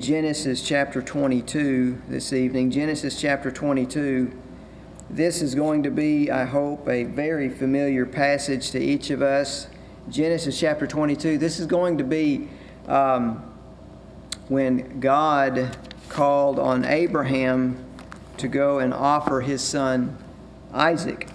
Genesis 0.00 0.66
chapter 0.66 1.02
22 1.02 2.00
this 2.08 2.32
evening. 2.32 2.70
Genesis 2.70 3.20
chapter 3.20 3.50
22. 3.50 4.32
This 5.10 5.42
is 5.42 5.54
going 5.54 5.82
to 5.82 5.90
be, 5.90 6.30
I 6.30 6.46
hope, 6.46 6.88
a 6.88 7.04
very 7.04 7.50
familiar 7.50 8.06
passage 8.06 8.70
to 8.70 8.80
each 8.82 9.10
of 9.10 9.20
us. 9.20 9.66
Genesis 10.08 10.58
chapter 10.58 10.86
22. 10.86 11.36
This 11.36 11.60
is 11.60 11.66
going 11.66 11.98
to 11.98 12.04
be 12.04 12.48
um, 12.88 13.44
when 14.48 15.00
God 15.00 15.76
called 16.08 16.58
on 16.58 16.86
Abraham 16.86 17.84
to 18.38 18.48
go 18.48 18.78
and 18.78 18.94
offer 18.94 19.42
his 19.42 19.60
son 19.60 20.16
Isaac. 20.72 21.28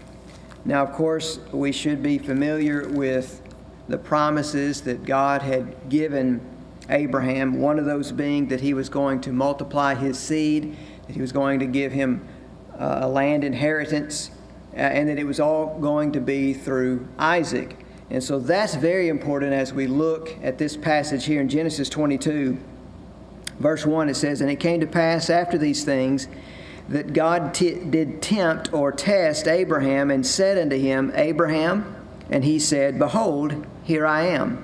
Now, 0.65 0.81
of 0.81 0.91
course, 0.91 1.37
we 1.51 1.71
should 1.71 2.01
be 2.01 2.17
familiar 2.17 2.89
with 2.89 3.43
the 3.87 3.99
promises 3.99 4.81
that 4.81 5.05
God 5.05 5.43
had 5.43 5.87
given 5.87 6.41
Abraham, 6.89 7.59
one 7.59 7.79
of 7.79 7.85
those 7.85 8.11
being 8.11 8.47
that 8.49 8.61
he 8.61 8.73
was 8.73 8.89
going 8.89 9.21
to 9.21 9.31
multiply 9.31 9.95
his 9.95 10.19
seed, 10.19 10.75
that 11.07 11.13
he 11.15 11.21
was 11.21 11.31
going 11.31 11.59
to 11.59 11.65
give 11.65 11.91
him 11.91 12.27
uh, 12.77 12.99
a 13.01 13.07
land 13.07 13.43
inheritance, 13.43 14.31
uh, 14.73 14.77
and 14.77 15.09
that 15.09 15.17
it 15.17 15.25
was 15.25 15.39
all 15.39 15.79
going 15.79 16.11
to 16.11 16.21
be 16.21 16.53
through 16.53 17.07
Isaac. 17.17 17.77
And 18.09 18.23
so 18.23 18.39
that's 18.39 18.75
very 18.75 19.07
important 19.07 19.53
as 19.53 19.73
we 19.73 19.87
look 19.87 20.37
at 20.43 20.57
this 20.57 20.77
passage 20.77 21.25
here 21.25 21.41
in 21.41 21.49
Genesis 21.49 21.89
22, 21.89 22.57
verse 23.59 23.85
1. 23.85 24.09
It 24.09 24.15
says, 24.15 24.41
And 24.41 24.51
it 24.51 24.59
came 24.59 24.79
to 24.81 24.87
pass 24.87 25.29
after 25.29 25.57
these 25.57 25.83
things 25.83 26.27
that 26.89 27.13
God 27.13 27.53
t- 27.53 27.83
did 27.83 28.21
tempt 28.21 28.71
or 28.73 28.91
test 28.91 29.47
Abraham 29.47 30.11
and 30.11 30.25
said 30.25 30.57
unto 30.57 30.77
him, 30.77 31.11
Abraham, 31.15 31.95
and 32.29 32.43
he 32.43 32.59
said, 32.59 32.99
Behold, 32.99 33.65
here 33.83 34.05
I 34.05 34.27
am. 34.27 34.63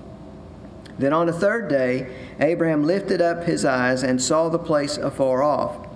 Then 1.01 1.13
on 1.13 1.25
the 1.25 1.33
third 1.33 1.67
day, 1.67 2.07
Abraham 2.39 2.83
lifted 2.83 3.21
up 3.21 3.43
his 3.43 3.65
eyes 3.65 4.03
and 4.03 4.21
saw 4.21 4.49
the 4.49 4.59
place 4.59 4.97
afar 4.97 5.41
off. 5.43 5.87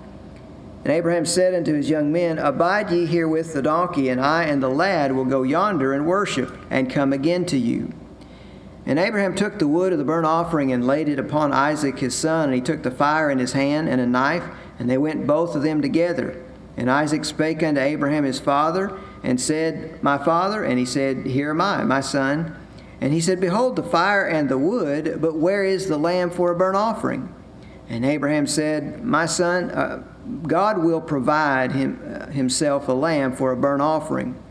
And 0.84 0.92
Abraham 0.92 1.26
said 1.26 1.54
unto 1.54 1.74
his 1.74 1.88
young 1.90 2.12
men, 2.12 2.38
Abide 2.38 2.90
ye 2.90 3.06
here 3.06 3.26
with 3.26 3.54
the 3.54 3.62
donkey, 3.62 4.08
and 4.08 4.20
I 4.20 4.44
and 4.44 4.62
the 4.62 4.68
lad 4.68 5.12
will 5.12 5.24
go 5.24 5.42
yonder 5.42 5.92
and 5.92 6.06
worship, 6.06 6.56
and 6.70 6.90
come 6.90 7.12
again 7.12 7.44
to 7.46 7.56
you. 7.56 7.92
And 8.84 8.98
Abraham 8.98 9.34
took 9.34 9.58
the 9.58 9.66
wood 9.66 9.92
of 9.92 9.98
the 9.98 10.04
burnt 10.04 10.26
offering 10.26 10.72
and 10.72 10.86
laid 10.86 11.08
it 11.08 11.18
upon 11.18 11.52
Isaac 11.52 11.98
his 11.98 12.14
son, 12.14 12.44
and 12.44 12.54
he 12.54 12.60
took 12.60 12.82
the 12.82 12.90
fire 12.90 13.30
in 13.30 13.38
his 13.38 13.52
hand 13.52 13.88
and 13.88 14.00
a 14.00 14.06
knife, 14.06 14.44
and 14.78 14.88
they 14.88 14.98
went 14.98 15.26
both 15.26 15.56
of 15.56 15.62
them 15.62 15.82
together. 15.82 16.40
And 16.76 16.90
Isaac 16.90 17.24
spake 17.24 17.62
unto 17.62 17.80
Abraham 17.80 18.24
his 18.24 18.38
father, 18.38 18.96
and 19.22 19.40
said, 19.40 20.02
My 20.02 20.18
father? 20.18 20.62
And 20.62 20.78
he 20.78 20.84
said, 20.84 21.26
Here 21.26 21.50
am 21.50 21.60
I, 21.60 21.82
my 21.84 22.00
son. 22.00 22.56
And 23.00 23.12
he 23.12 23.20
said, 23.20 23.40
Behold, 23.40 23.76
the 23.76 23.82
fire 23.82 24.26
and 24.26 24.48
the 24.48 24.58
wood, 24.58 25.18
but 25.20 25.36
where 25.36 25.64
is 25.64 25.86
the 25.86 25.98
lamb 25.98 26.30
for 26.30 26.50
a 26.50 26.56
burnt 26.56 26.76
offering? 26.76 27.32
And 27.88 28.04
Abraham 28.04 28.46
said, 28.46 29.04
My 29.04 29.26
son, 29.26 29.70
uh, 29.70 30.02
God 30.46 30.78
will 30.78 31.00
provide 31.00 31.72
him, 31.72 32.00
uh, 32.04 32.26
himself 32.30 32.88
a 32.88 32.92
lamb 32.92 33.32
for 33.32 33.52
a 33.52 33.56
burnt 33.56 33.82
offering. 33.82 34.42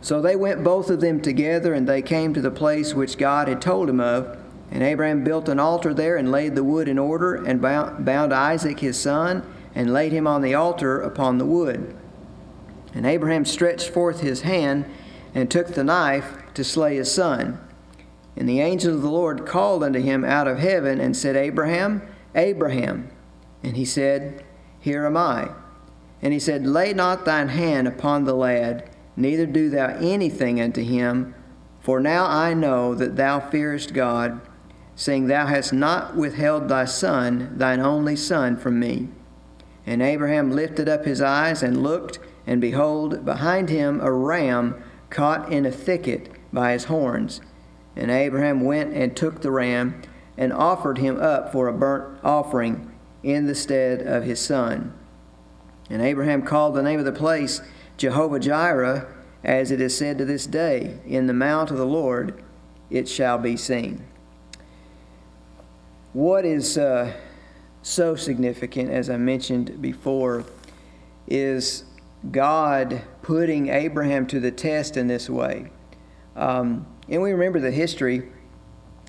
So 0.00 0.20
they 0.20 0.34
went 0.34 0.64
both 0.64 0.90
of 0.90 1.00
them 1.00 1.20
together, 1.20 1.74
and 1.74 1.86
they 1.86 2.02
came 2.02 2.32
to 2.34 2.40
the 2.40 2.50
place 2.50 2.94
which 2.94 3.18
God 3.18 3.48
had 3.48 3.60
told 3.60 3.88
him 3.88 4.00
of. 4.00 4.38
And 4.70 4.82
Abraham 4.82 5.24
built 5.24 5.48
an 5.48 5.60
altar 5.60 5.92
there, 5.92 6.16
and 6.16 6.32
laid 6.32 6.54
the 6.54 6.64
wood 6.64 6.88
in 6.88 6.98
order, 6.98 7.34
and 7.34 7.60
bound, 7.60 8.04
bound 8.04 8.32
Isaac 8.32 8.80
his 8.80 8.98
son, 8.98 9.44
and 9.74 9.92
laid 9.92 10.12
him 10.12 10.26
on 10.26 10.42
the 10.42 10.54
altar 10.54 11.00
upon 11.00 11.38
the 11.38 11.44
wood. 11.44 11.94
And 12.94 13.06
Abraham 13.06 13.44
stretched 13.44 13.90
forth 13.90 14.20
his 14.20 14.40
hand, 14.40 14.86
and 15.34 15.50
took 15.50 15.68
the 15.68 15.84
knife 15.84 16.38
to 16.54 16.64
slay 16.64 16.96
his 16.96 17.12
son. 17.12 17.60
And 18.40 18.48
the 18.48 18.60
angel 18.60 18.94
of 18.94 19.02
the 19.02 19.10
Lord 19.10 19.44
called 19.44 19.84
unto 19.84 20.00
him 20.00 20.24
out 20.24 20.48
of 20.48 20.60
heaven 20.60 20.98
and 20.98 21.14
said, 21.14 21.36
Abraham, 21.36 22.00
Abraham. 22.34 23.10
And 23.62 23.76
he 23.76 23.84
said, 23.84 24.42
Here 24.80 25.04
am 25.04 25.14
I. 25.14 25.50
And 26.22 26.32
he 26.32 26.38
said, 26.38 26.66
Lay 26.66 26.94
not 26.94 27.26
thine 27.26 27.48
hand 27.48 27.86
upon 27.86 28.24
the 28.24 28.32
lad, 28.32 28.88
neither 29.14 29.44
do 29.44 29.68
thou 29.68 29.88
anything 29.98 30.58
unto 30.58 30.82
him, 30.82 31.34
for 31.80 32.00
now 32.00 32.24
I 32.24 32.54
know 32.54 32.94
that 32.94 33.16
thou 33.16 33.40
fearest 33.40 33.92
God, 33.92 34.40
saying, 34.94 35.26
Thou 35.26 35.44
hast 35.44 35.74
not 35.74 36.16
withheld 36.16 36.70
thy 36.70 36.86
son, 36.86 37.58
thine 37.58 37.80
only 37.80 38.16
son, 38.16 38.56
from 38.56 38.80
me. 38.80 39.08
And 39.84 40.00
Abraham 40.00 40.50
lifted 40.50 40.88
up 40.88 41.04
his 41.04 41.20
eyes 41.20 41.62
and 41.62 41.82
looked, 41.82 42.18
and 42.46 42.58
behold, 42.58 43.22
behind 43.22 43.68
him 43.68 44.00
a 44.00 44.10
ram 44.10 44.82
caught 45.10 45.52
in 45.52 45.66
a 45.66 45.70
thicket 45.70 46.30
by 46.54 46.72
his 46.72 46.84
horns. 46.84 47.42
And 47.96 48.10
Abraham 48.10 48.60
went 48.60 48.94
and 48.94 49.16
took 49.16 49.42
the 49.42 49.50
ram 49.50 50.02
and 50.36 50.52
offered 50.52 50.98
him 50.98 51.20
up 51.20 51.52
for 51.52 51.68
a 51.68 51.72
burnt 51.72 52.18
offering 52.24 52.92
in 53.22 53.46
the 53.46 53.54
stead 53.54 54.00
of 54.02 54.24
his 54.24 54.40
son. 54.40 54.94
And 55.90 56.00
Abraham 56.00 56.42
called 56.42 56.74
the 56.74 56.82
name 56.82 56.98
of 56.98 57.04
the 57.04 57.12
place 57.12 57.60
Jehovah 57.96 58.38
Jireh, 58.38 59.06
as 59.44 59.70
it 59.70 59.80
is 59.80 59.96
said 59.96 60.18
to 60.18 60.24
this 60.24 60.46
day, 60.46 60.98
In 61.06 61.26
the 61.26 61.34
mount 61.34 61.70
of 61.70 61.76
the 61.76 61.86
Lord 61.86 62.42
it 62.90 63.08
shall 63.08 63.38
be 63.38 63.56
seen. 63.56 64.04
What 66.12 66.44
is 66.44 66.76
uh, 66.78 67.12
so 67.82 68.16
significant, 68.16 68.90
as 68.90 69.08
I 69.10 69.16
mentioned 69.16 69.80
before, 69.80 70.44
is 71.26 71.84
God 72.30 73.02
putting 73.22 73.68
Abraham 73.68 74.26
to 74.28 74.40
the 74.40 74.50
test 74.50 74.96
in 74.96 75.06
this 75.06 75.30
way. 75.30 75.70
Um, 76.36 76.86
and 77.10 77.20
we 77.20 77.32
remember 77.32 77.58
the 77.58 77.72
history. 77.72 78.22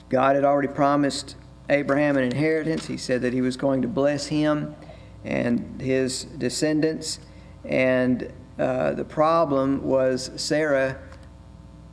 God 0.10 0.36
had 0.36 0.44
already 0.44 0.68
promised 0.68 1.36
Abraham 1.70 2.18
an 2.18 2.24
inheritance. 2.24 2.88
He 2.88 2.98
said 2.98 3.22
that 3.22 3.32
he 3.32 3.42
was 3.42 3.56
going 3.56 3.84
to 3.84 3.88
bless 3.88 4.26
him 4.26 4.76
and 5.24 5.80
his 5.80 6.24
descendants. 6.24 7.20
And 7.64 8.34
uh, 8.58 8.94
the 8.94 9.06
problem 9.06 9.84
was 9.84 10.32
Sarah 10.36 11.00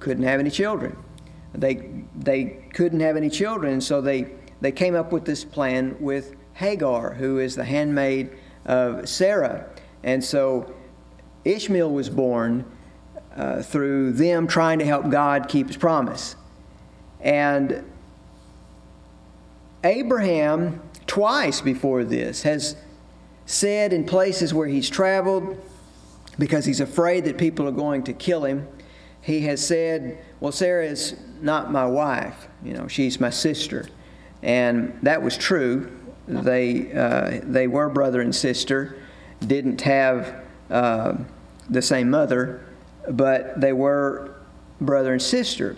couldn't 0.00 0.24
have 0.24 0.40
any 0.40 0.50
children. 0.50 0.96
They, 1.54 2.04
they 2.16 2.64
couldn't 2.72 3.00
have 3.00 3.16
any 3.16 3.30
children, 3.30 3.80
so 3.80 4.00
they, 4.00 4.32
they 4.60 4.72
came 4.72 4.94
up 4.94 5.12
with 5.12 5.24
this 5.24 5.44
plan 5.44 5.96
with 6.00 6.34
Hagar, 6.54 7.14
who 7.14 7.38
is 7.38 7.54
the 7.54 7.64
handmaid 7.64 8.30
of 8.64 9.08
Sarah. 9.08 9.68
And 10.02 10.22
so 10.22 10.74
Ishmael 11.44 11.90
was 11.90 12.08
born 12.08 12.64
uh, 13.38 13.62
through 13.62 14.12
them 14.12 14.48
trying 14.48 14.80
to 14.80 14.84
help 14.84 15.08
God 15.08 15.48
keep 15.48 15.68
his 15.68 15.76
promise. 15.76 16.34
And 17.20 17.84
Abraham, 19.84 20.82
twice 21.06 21.60
before 21.60 22.02
this, 22.02 22.42
has 22.42 22.76
said 23.46 23.92
in 23.92 24.04
places 24.04 24.52
where 24.52 24.66
he's 24.66 24.90
traveled, 24.90 25.56
because 26.38 26.64
he's 26.64 26.80
afraid 26.80 27.24
that 27.24 27.38
people 27.38 27.66
are 27.68 27.72
going 27.72 28.02
to 28.04 28.12
kill 28.12 28.44
him, 28.44 28.66
he 29.22 29.42
has 29.42 29.64
said, 29.64 30.18
Well, 30.40 30.52
Sarah 30.52 30.86
is 30.86 31.16
not 31.40 31.70
my 31.70 31.86
wife, 31.86 32.48
you 32.64 32.74
know, 32.74 32.88
she's 32.88 33.20
my 33.20 33.30
sister. 33.30 33.86
And 34.42 34.98
that 35.02 35.22
was 35.22 35.36
true. 35.36 35.96
They, 36.26 36.92
uh, 36.92 37.40
they 37.42 37.68
were 37.68 37.88
brother 37.88 38.20
and 38.20 38.34
sister, 38.34 38.96
didn't 39.40 39.80
have 39.82 40.44
uh, 40.70 41.14
the 41.70 41.82
same 41.82 42.10
mother, 42.10 42.67
but 43.10 43.60
they 43.60 43.72
were 43.72 44.34
brother 44.80 45.12
and 45.12 45.22
sister. 45.22 45.76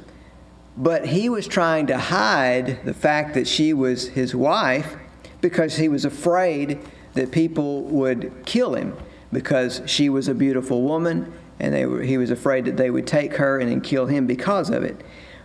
But 0.77 1.07
he 1.07 1.29
was 1.29 1.47
trying 1.47 1.89
to 1.89 1.99
hide 1.99 2.85
the 2.85 2.95
fact 2.95 3.35
that 3.35 3.47
she 3.47 3.73
was 3.73 4.09
his 4.09 4.35
wife 4.35 4.97
because 5.41 5.77
he 5.77 5.89
was 5.89 6.05
afraid 6.05 6.81
that 7.15 7.33
people 7.33 7.83
would 7.83 8.33
kill 8.47 8.75
him 8.75 8.97
because 9.33 9.83
she 9.87 10.09
was 10.09 10.29
a 10.29 10.35
beautiful 10.35 10.83
woman 10.83 11.33
and 11.59 11.75
they 11.75 11.87
were, 11.87 12.03
he 12.03 12.17
was 12.17 12.31
afraid 12.31 12.65
that 12.65 12.77
they 12.77 12.91
would 12.91 13.07
take 13.07 13.35
her 13.35 13.59
and 13.59 13.71
then 13.71 13.81
kill 13.81 14.07
him 14.07 14.27
because 14.27 14.71
of 14.71 14.83
it. 14.83 15.01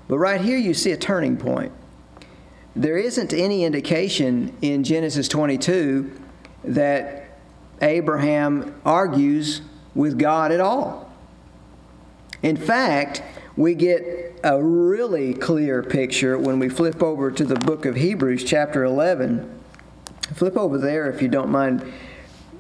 But 0.08 0.18
right 0.18 0.40
here 0.40 0.58
you 0.58 0.74
see 0.74 0.92
a 0.92 0.98
turning 0.98 1.38
point. 1.38 1.74
There 2.76 2.98
isn't 2.98 3.34
any 3.34 3.64
indication 3.64 4.56
in 4.62 4.84
Genesis 4.84 5.28
22 5.28 6.12
that 6.66 7.38
Abraham 7.82 8.80
argues 8.86 9.62
with 9.94 10.18
God 10.18 10.52
at 10.52 10.60
all. 10.60 11.05
In 12.46 12.58
fact, 12.58 13.24
we 13.58 13.74
get 13.74 14.40
a 14.44 14.62
really 14.62 15.34
clear 15.34 15.82
picture 15.82 16.38
when 16.38 16.60
we 16.60 16.70
flip 16.70 17.02
over 17.02 17.32
to 17.32 17.44
the 17.44 17.56
book 17.56 17.88
of 17.88 17.96
Hebrews, 17.96 18.44
chapter 18.44 18.84
11. 18.84 19.50
Flip 20.36 20.56
over 20.56 20.78
there 20.78 21.10
if 21.10 21.24
you 21.24 21.28
don't 21.28 21.50
mind 21.50 21.92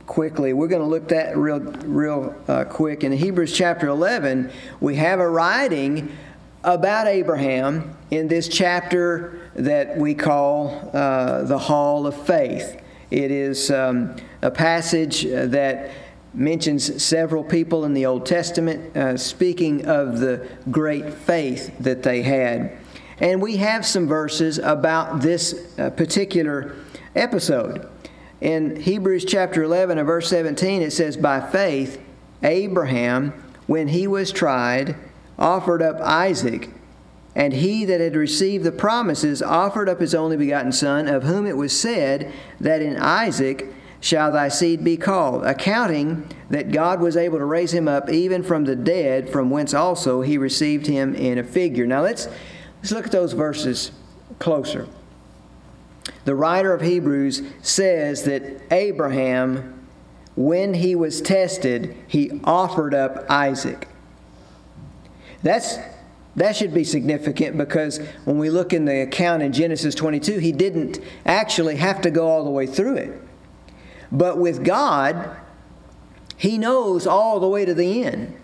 quickly. 0.08 0.54
We're 0.54 0.70
going 0.70 0.82
to 0.82 0.88
look 0.88 1.10
that 1.10 1.38
real, 1.38 1.60
real 1.60 2.36
uh, 2.48 2.64
quick. 2.64 3.04
In 3.04 3.12
Hebrews 3.12 3.56
chapter 3.56 3.88
11, 3.88 4.52
we 4.80 4.96
have 4.96 5.20
a 5.20 5.30
writing 5.30 6.18
about 6.64 7.06
Abraham 7.06 7.96
in 8.10 8.28
this 8.28 8.48
chapter 8.48 9.52
that 9.54 9.98
we 9.98 10.16
call 10.16 10.90
uh, 10.94 11.44
the 11.44 11.60
Hall 11.60 12.08
of 12.08 12.26
Faith. 12.26 12.82
It 13.12 13.30
is 13.30 13.70
um, 13.70 14.16
a 14.42 14.50
passage 14.50 15.26
that 15.26 15.92
mentions 16.36 17.04
several 17.04 17.44
people 17.44 17.86
in 17.86 17.94
the 17.94 18.06
Old 18.06 18.26
Testament 18.26 18.96
uh, 18.96 19.18
speaking 19.18 19.86
of 19.86 20.20
the 20.20 20.48
great 20.70 21.14
faith 21.14 21.78
that 21.80 22.04
they 22.04 22.22
had. 22.22 22.78
And 23.20 23.42
we 23.42 23.58
have 23.58 23.86
some 23.86 24.08
verses 24.08 24.58
about 24.58 25.22
this 25.22 25.68
uh, 25.80 25.90
particular 25.92 26.76
episode. 27.16 27.88
In 28.42 28.76
Hebrews 28.76 29.26
chapter 29.26 29.64
11 29.64 29.98
and 29.98 30.06
verse 30.06 30.30
17, 30.30 30.82
it 30.82 30.92
says, 30.92 31.16
By 31.16 31.40
faith, 31.40 32.02
Abraham, 32.44 33.32
when 33.68 33.88
he 33.88 34.06
was 34.06 34.32
tried, 34.32 34.96
offered 35.40 35.82
up 35.82 36.00
Isaac. 36.02 36.70
And 37.34 37.54
he 37.54 37.86
that 37.86 38.00
had 38.00 38.16
received 38.16 38.64
the 38.64 38.72
promises 38.72 39.42
offered 39.42 39.90
up 39.90 40.00
his 40.00 40.16
only 40.16 40.38
begotten 40.38 40.72
Son, 40.72 41.08
of 41.08 41.24
whom 41.24 41.46
it 41.46 41.58
was 41.58 41.78
said 41.78 42.32
that 42.60 42.82
in 42.82 42.98
Isaac 42.98 43.74
shall 44.06 44.32
thy 44.32 44.48
seed 44.48 44.84
be 44.84 44.96
called, 44.96 45.44
accounting 45.44 46.30
that 46.52 46.72
God 46.72 47.02
was 47.02 47.18
able 47.18 47.40
to 47.40 47.46
raise 47.46 47.74
him 47.74 47.88
up 47.88 48.08
even 48.08 48.44
from 48.44 48.66
the 48.66 48.76
dead, 48.76 49.28
from 49.28 49.50
whence 49.50 49.74
also 49.74 50.22
he 50.22 50.38
received 50.38 50.86
him 50.86 51.16
in 51.16 51.40
a 51.40 51.44
figure. 51.44 51.88
Now 51.88 52.04
let's, 52.04 52.28
let's 52.78 52.92
look 52.92 53.08
at 53.08 53.12
those 53.12 53.34
verses 53.34 53.92
closer. 54.38 54.88
The 56.26 56.36
writer 56.36 56.72
of 56.72 56.82
Hebrews 56.82 57.42
says 57.64 58.26
that 58.26 58.62
Abraham, 58.72 59.88
when 60.36 60.76
he 60.76 60.94
was 60.94 61.20
tested, 61.20 61.98
he 62.08 62.40
offered 62.44 62.94
up 62.94 63.26
Isaac. 63.28 63.88
That's 65.42 65.80
that 66.36 66.56
should 66.56 66.76
be 66.76 66.84
significant 66.84 67.58
because 67.58 67.98
when 68.26 68.38
we 68.38 68.52
look 68.52 68.72
in 68.72 68.86
the 68.86 69.02
account 69.02 69.42
in 69.42 69.52
Genesis 69.52 69.96
22, 69.96 70.38
he 70.38 70.52
didn't 70.52 71.00
actually 71.26 71.78
have 71.78 72.02
to 72.02 72.12
go 72.12 72.28
all 72.28 72.44
the 72.44 72.52
way 72.52 72.68
through 72.68 72.98
it. 72.98 73.25
But 74.16 74.38
with 74.38 74.64
God, 74.64 75.30
He 76.38 76.58
knows 76.58 77.06
all 77.06 77.40
the 77.40 77.50
way 77.50 77.66
to 77.66 77.74
the 77.74 78.04
end. 78.04 78.40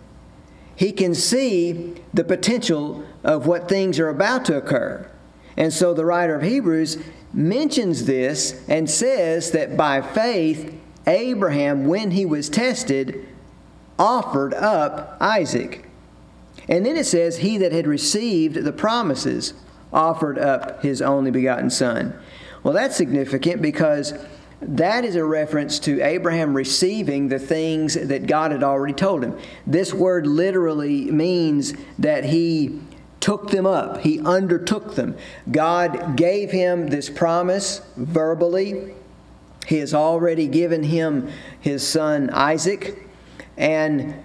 He 0.76 0.92
can 0.92 1.16
see 1.16 1.96
the 2.14 2.26
potential 2.26 3.06
of 3.24 3.48
what 3.48 3.70
things 3.70 4.00
are 4.00 4.10
about 4.10 4.46
to 4.46 4.58
occur. 4.58 5.10
And 5.56 5.72
so 5.72 5.94
the 5.94 6.06
writer 6.06 6.36
of 6.36 6.42
Hebrews 6.42 6.98
mentions 7.34 8.06
this 8.06 8.68
and 8.68 8.90
says 8.90 9.52
that 9.52 9.78
by 9.78 10.02
faith, 10.02 10.78
Abraham, 11.08 11.86
when 11.86 12.12
he 12.12 12.26
was 12.26 12.50
tested, 12.50 13.28
offered 13.98 14.54
up 14.54 15.18
Isaac. 15.22 15.86
And 16.68 16.86
then 16.86 16.98
it 16.98 17.06
says, 17.06 17.38
He 17.38 17.58
that 17.60 17.72
had 17.72 17.88
received 17.88 18.56
the 18.56 18.74
promises 18.74 19.54
offered 19.94 20.38
up 20.38 20.82
his 20.84 21.02
only 21.02 21.32
begotten 21.32 21.70
son. 21.70 22.18
Well, 22.64 22.74
that's 22.74 22.96
significant 22.96 23.62
because 23.62 24.14
that 24.62 25.04
is 25.04 25.16
a 25.16 25.26
reference 25.26 25.80
to 25.80 26.02
Abraham 26.02 26.54
receiving 26.54 27.28
the 27.30 27.40
things 27.40 27.96
that 27.96 28.28
God 28.28 28.52
had 28.52 28.64
already 28.64 28.94
told 28.94 29.24
him. 29.24 29.38
This 29.66 29.94
word 29.94 30.28
literally 30.28 31.10
means 31.10 31.74
that 31.98 32.26
he 32.26 32.80
took 33.20 33.52
them 33.52 33.66
up, 33.66 34.00
he 34.00 34.20
undertook 34.20 34.96
them. 34.96 35.16
God 35.52 36.16
gave 36.16 36.52
him 36.52 36.88
this 36.88 37.10
promise 37.10 37.82
verbally. 37.96 38.94
He 39.68 39.78
has 39.78 39.94
already 39.94 40.48
given 40.48 40.84
him 40.84 41.30
his 41.60 41.88
son 41.88 42.30
Isaac, 42.32 43.08
and 43.58 44.16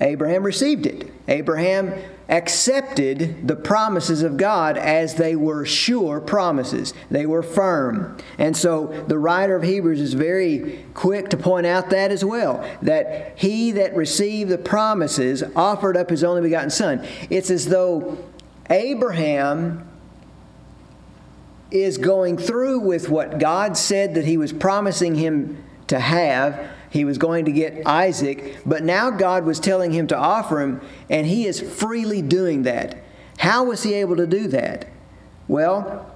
Abraham 0.00 0.44
received 0.44 0.86
it. 0.86 1.12
Abraham 1.28 1.92
accepted 2.30 3.46
the 3.46 3.56
promises 3.56 4.22
of 4.22 4.36
God 4.36 4.76
as 4.76 5.14
they 5.14 5.36
were 5.36 5.64
sure 5.64 6.20
promises. 6.20 6.94
They 7.10 7.26
were 7.26 7.42
firm. 7.42 8.16
And 8.38 8.56
so 8.56 9.04
the 9.06 9.18
writer 9.18 9.54
of 9.54 9.62
Hebrews 9.62 10.00
is 10.00 10.14
very 10.14 10.84
quick 10.94 11.28
to 11.30 11.36
point 11.36 11.66
out 11.66 11.90
that 11.90 12.10
as 12.10 12.24
well 12.24 12.66
that 12.82 13.38
he 13.38 13.72
that 13.72 13.94
received 13.94 14.50
the 14.50 14.58
promises 14.58 15.42
offered 15.54 15.96
up 15.96 16.10
his 16.10 16.24
only 16.24 16.42
begotten 16.42 16.70
son. 16.70 17.06
It's 17.30 17.50
as 17.50 17.66
though 17.66 18.18
Abraham 18.70 19.88
is 21.70 21.98
going 21.98 22.38
through 22.38 22.80
with 22.80 23.10
what 23.10 23.38
God 23.38 23.76
said 23.76 24.14
that 24.14 24.24
he 24.24 24.38
was 24.38 24.52
promising 24.52 25.16
him 25.16 25.62
to 25.88 26.00
have 26.00 26.70
he 26.90 27.04
was 27.04 27.18
going 27.18 27.44
to 27.44 27.52
get 27.52 27.86
Isaac, 27.86 28.58
but 28.64 28.82
now 28.82 29.10
God 29.10 29.44
was 29.44 29.60
telling 29.60 29.92
him 29.92 30.06
to 30.08 30.16
offer 30.16 30.60
him, 30.60 30.80
and 31.10 31.26
he 31.26 31.46
is 31.46 31.60
freely 31.60 32.22
doing 32.22 32.62
that. 32.62 33.02
How 33.38 33.64
was 33.64 33.82
he 33.82 33.94
able 33.94 34.16
to 34.16 34.26
do 34.26 34.48
that? 34.48 34.88
Well, 35.46 36.10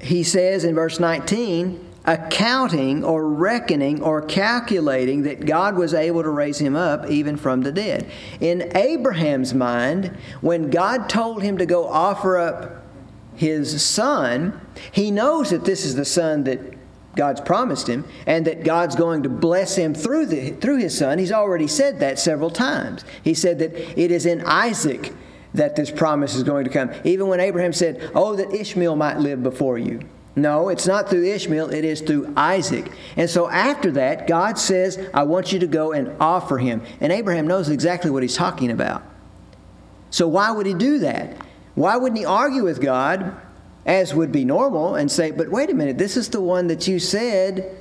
he 0.00 0.22
says 0.22 0.64
in 0.64 0.74
verse 0.74 1.00
19, 1.00 1.86
accounting 2.08 3.04
or 3.04 3.28
reckoning 3.28 4.02
or 4.02 4.22
calculating 4.22 5.24
that 5.24 5.44
God 5.44 5.76
was 5.76 5.92
able 5.92 6.22
to 6.22 6.30
raise 6.30 6.58
him 6.58 6.74
up 6.74 7.10
even 7.10 7.36
from 7.36 7.60
the 7.62 7.72
dead. 7.72 8.10
In 8.40 8.74
Abraham's 8.76 9.52
mind, 9.52 10.16
when 10.40 10.70
God 10.70 11.08
told 11.08 11.42
him 11.42 11.58
to 11.58 11.66
go 11.66 11.86
offer 11.86 12.38
up 12.38 12.82
his 13.34 13.84
son, 13.84 14.58
he 14.90 15.10
knows 15.10 15.50
that 15.50 15.64
this 15.64 15.84
is 15.84 15.96
the 15.96 16.04
son 16.04 16.44
that 16.44 16.77
God's 17.16 17.40
promised 17.40 17.88
him, 17.88 18.04
and 18.26 18.46
that 18.46 18.64
God's 18.64 18.94
going 18.94 19.24
to 19.24 19.28
bless 19.28 19.76
him 19.76 19.94
through, 19.94 20.26
the, 20.26 20.50
through 20.52 20.78
his 20.78 20.96
son. 20.96 21.18
He's 21.18 21.32
already 21.32 21.66
said 21.66 22.00
that 22.00 22.18
several 22.18 22.50
times. 22.50 23.04
He 23.22 23.34
said 23.34 23.58
that 23.58 23.74
it 24.00 24.10
is 24.10 24.24
in 24.24 24.42
Isaac 24.42 25.12
that 25.54 25.76
this 25.76 25.90
promise 25.90 26.34
is 26.34 26.42
going 26.42 26.64
to 26.64 26.70
come. 26.70 26.90
Even 27.04 27.26
when 27.28 27.40
Abraham 27.40 27.72
said, 27.72 28.10
Oh, 28.14 28.36
that 28.36 28.52
Ishmael 28.52 28.96
might 28.96 29.18
live 29.18 29.42
before 29.42 29.78
you. 29.78 30.00
No, 30.36 30.68
it's 30.68 30.86
not 30.86 31.10
through 31.10 31.24
Ishmael, 31.24 31.70
it 31.70 31.84
is 31.84 32.00
through 32.00 32.32
Isaac. 32.36 32.92
And 33.16 33.28
so 33.28 33.48
after 33.48 33.90
that, 33.92 34.28
God 34.28 34.56
says, 34.56 35.10
I 35.12 35.24
want 35.24 35.52
you 35.52 35.58
to 35.58 35.66
go 35.66 35.92
and 35.92 36.14
offer 36.20 36.58
him. 36.58 36.82
And 37.00 37.12
Abraham 37.12 37.48
knows 37.48 37.68
exactly 37.68 38.10
what 38.10 38.22
he's 38.22 38.36
talking 38.36 38.70
about. 38.70 39.02
So 40.10 40.28
why 40.28 40.52
would 40.52 40.66
he 40.66 40.74
do 40.74 41.00
that? 41.00 41.36
Why 41.74 41.96
wouldn't 41.96 42.18
he 42.18 42.24
argue 42.24 42.64
with 42.64 42.80
God 42.80 43.34
as 43.88 44.14
would 44.14 44.30
be 44.30 44.44
normal, 44.44 44.94
and 44.94 45.10
say, 45.10 45.30
But 45.30 45.48
wait 45.48 45.70
a 45.70 45.74
minute, 45.74 45.96
this 45.96 46.16
is 46.16 46.28
the 46.28 46.42
one 46.42 46.68
that 46.68 46.86
you 46.86 47.00
said 47.00 47.74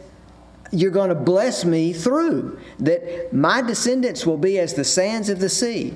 you're 0.71 0.91
going 0.91 1.09
to 1.09 1.15
bless 1.15 1.63
me 1.63 1.93
through, 1.93 2.59
that 2.79 3.33
my 3.33 3.61
descendants 3.61 4.25
will 4.25 4.37
be 4.37 4.57
as 4.57 4.73
the 4.73 4.83
sands 4.83 5.29
of 5.29 5.39
the 5.39 5.49
sea. 5.49 5.93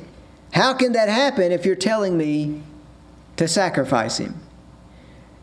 How 0.53 0.73
can 0.73 0.91
that 0.93 1.09
happen 1.09 1.51
if 1.51 1.65
you're 1.65 1.75
telling 1.75 2.17
me 2.17 2.61
to 3.37 3.47
sacrifice 3.47 4.17
him? 4.17 4.39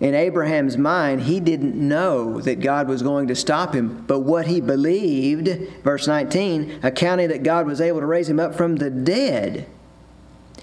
In 0.01 0.15
Abraham's 0.15 0.79
mind, 0.79 1.23
he 1.23 1.41
didn't 1.41 1.75
know 1.75 2.41
that 2.41 2.61
God 2.61 2.89
was 2.89 3.03
going 3.03 3.27
to 3.29 3.35
stop 3.35 3.75
him, 3.75 4.05
but 4.07 4.21
what 4.21 4.47
he 4.47 4.61
believed, 4.61 5.49
verse 5.83 6.07
19, 6.07 6.81
accounting 6.83 7.29
that 7.29 7.43
God 7.43 7.67
was 7.67 7.81
able 7.81 8.01
to 8.01 8.07
raise 8.07 8.29
him 8.29 8.39
up 8.39 8.55
from 8.55 8.77
the 8.77 8.91
dead, 8.91 9.67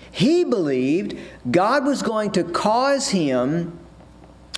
he 0.10 0.44
believed 0.46 1.18
God 1.51 1.86
was 1.86 2.01
going 2.01 2.32
to 2.32 2.44
cause 2.44 3.10
him 3.10 3.77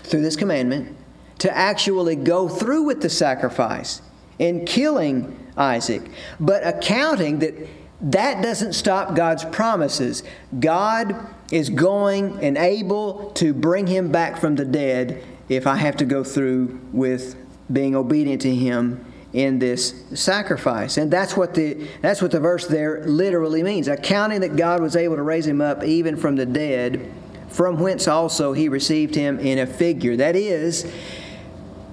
through 0.07 0.21
this 0.21 0.35
commandment 0.35 0.95
to 1.39 1.55
actually 1.55 2.15
go 2.15 2.47
through 2.47 2.83
with 2.83 3.01
the 3.01 3.09
sacrifice 3.09 4.01
in 4.39 4.65
killing 4.65 5.47
Isaac, 5.55 6.03
but 6.39 6.65
accounting 6.65 7.39
that 7.39 7.53
that 7.99 8.43
doesn't 8.43 8.73
stop 8.73 9.15
God's 9.15 9.43
promises. 9.45 10.21
God 10.59 11.15
is 11.51 11.69
going 11.69 12.39
and 12.43 12.57
able 12.57 13.31
to 13.31 13.53
bring 13.53 13.87
him 13.87 14.11
back 14.11 14.37
from 14.37 14.55
the 14.55 14.65
dead 14.65 15.23
if 15.49 15.65
I 15.65 15.77
have 15.77 15.97
to 15.97 16.05
go 16.05 16.23
through 16.23 16.79
with 16.91 17.35
being 17.71 17.95
obedient 17.95 18.41
to 18.43 18.53
him 18.53 19.03
in 19.33 19.59
this 19.59 20.03
sacrifice. 20.13 20.97
And 20.97 21.11
that's 21.11 21.35
what 21.35 21.53
the 21.53 21.87
that's 22.01 22.21
what 22.21 22.31
the 22.31 22.39
verse 22.39 22.67
there 22.67 23.03
literally 23.05 23.63
means. 23.63 23.87
Accounting 23.87 24.41
that 24.41 24.55
God 24.55 24.81
was 24.81 24.95
able 24.95 25.15
to 25.15 25.23
raise 25.23 25.47
him 25.47 25.61
up 25.61 25.83
even 25.83 26.15
from 26.15 26.35
the 26.35 26.45
dead 26.45 27.11
from 27.47 27.79
whence 27.79 28.07
also 28.07 28.53
he 28.53 28.69
received 28.69 29.15
him 29.15 29.39
in 29.39 29.59
a 29.59 29.65
figure. 29.65 30.15
That 30.15 30.35
is, 30.35 30.91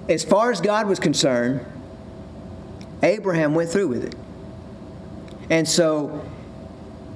as 0.09 0.23
far 0.23 0.51
as 0.51 0.61
God 0.61 0.87
was 0.87 0.99
concerned, 0.99 1.65
Abraham 3.01 3.55
went 3.55 3.69
through 3.69 3.87
with 3.87 4.03
it. 4.05 4.15
And 5.49 5.67
so 5.67 6.23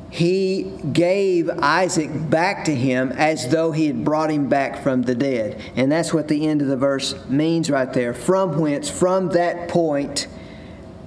he 0.10 0.64
gave 0.92 1.50
Isaac 1.50 2.10
back 2.30 2.66
to 2.66 2.76
him 2.76 3.12
as 3.12 3.50
though 3.50 3.72
he 3.72 3.88
had 3.88 4.04
brought 4.04 4.32
him 4.32 4.50
back 4.50 4.82
from 4.82 5.04
the 5.04 5.16
dead. 5.16 5.62
And 5.76 5.92
that's 5.92 6.14
what 6.14 6.28
the 6.28 6.48
end 6.48 6.62
of 6.62 6.68
the 6.68 6.78
verse 6.78 7.16
means 7.28 7.70
right 7.70 7.92
there. 7.94 8.14
From 8.14 8.60
whence, 8.60 8.90
from 8.90 9.30
that 9.30 9.70
point, 9.70 10.28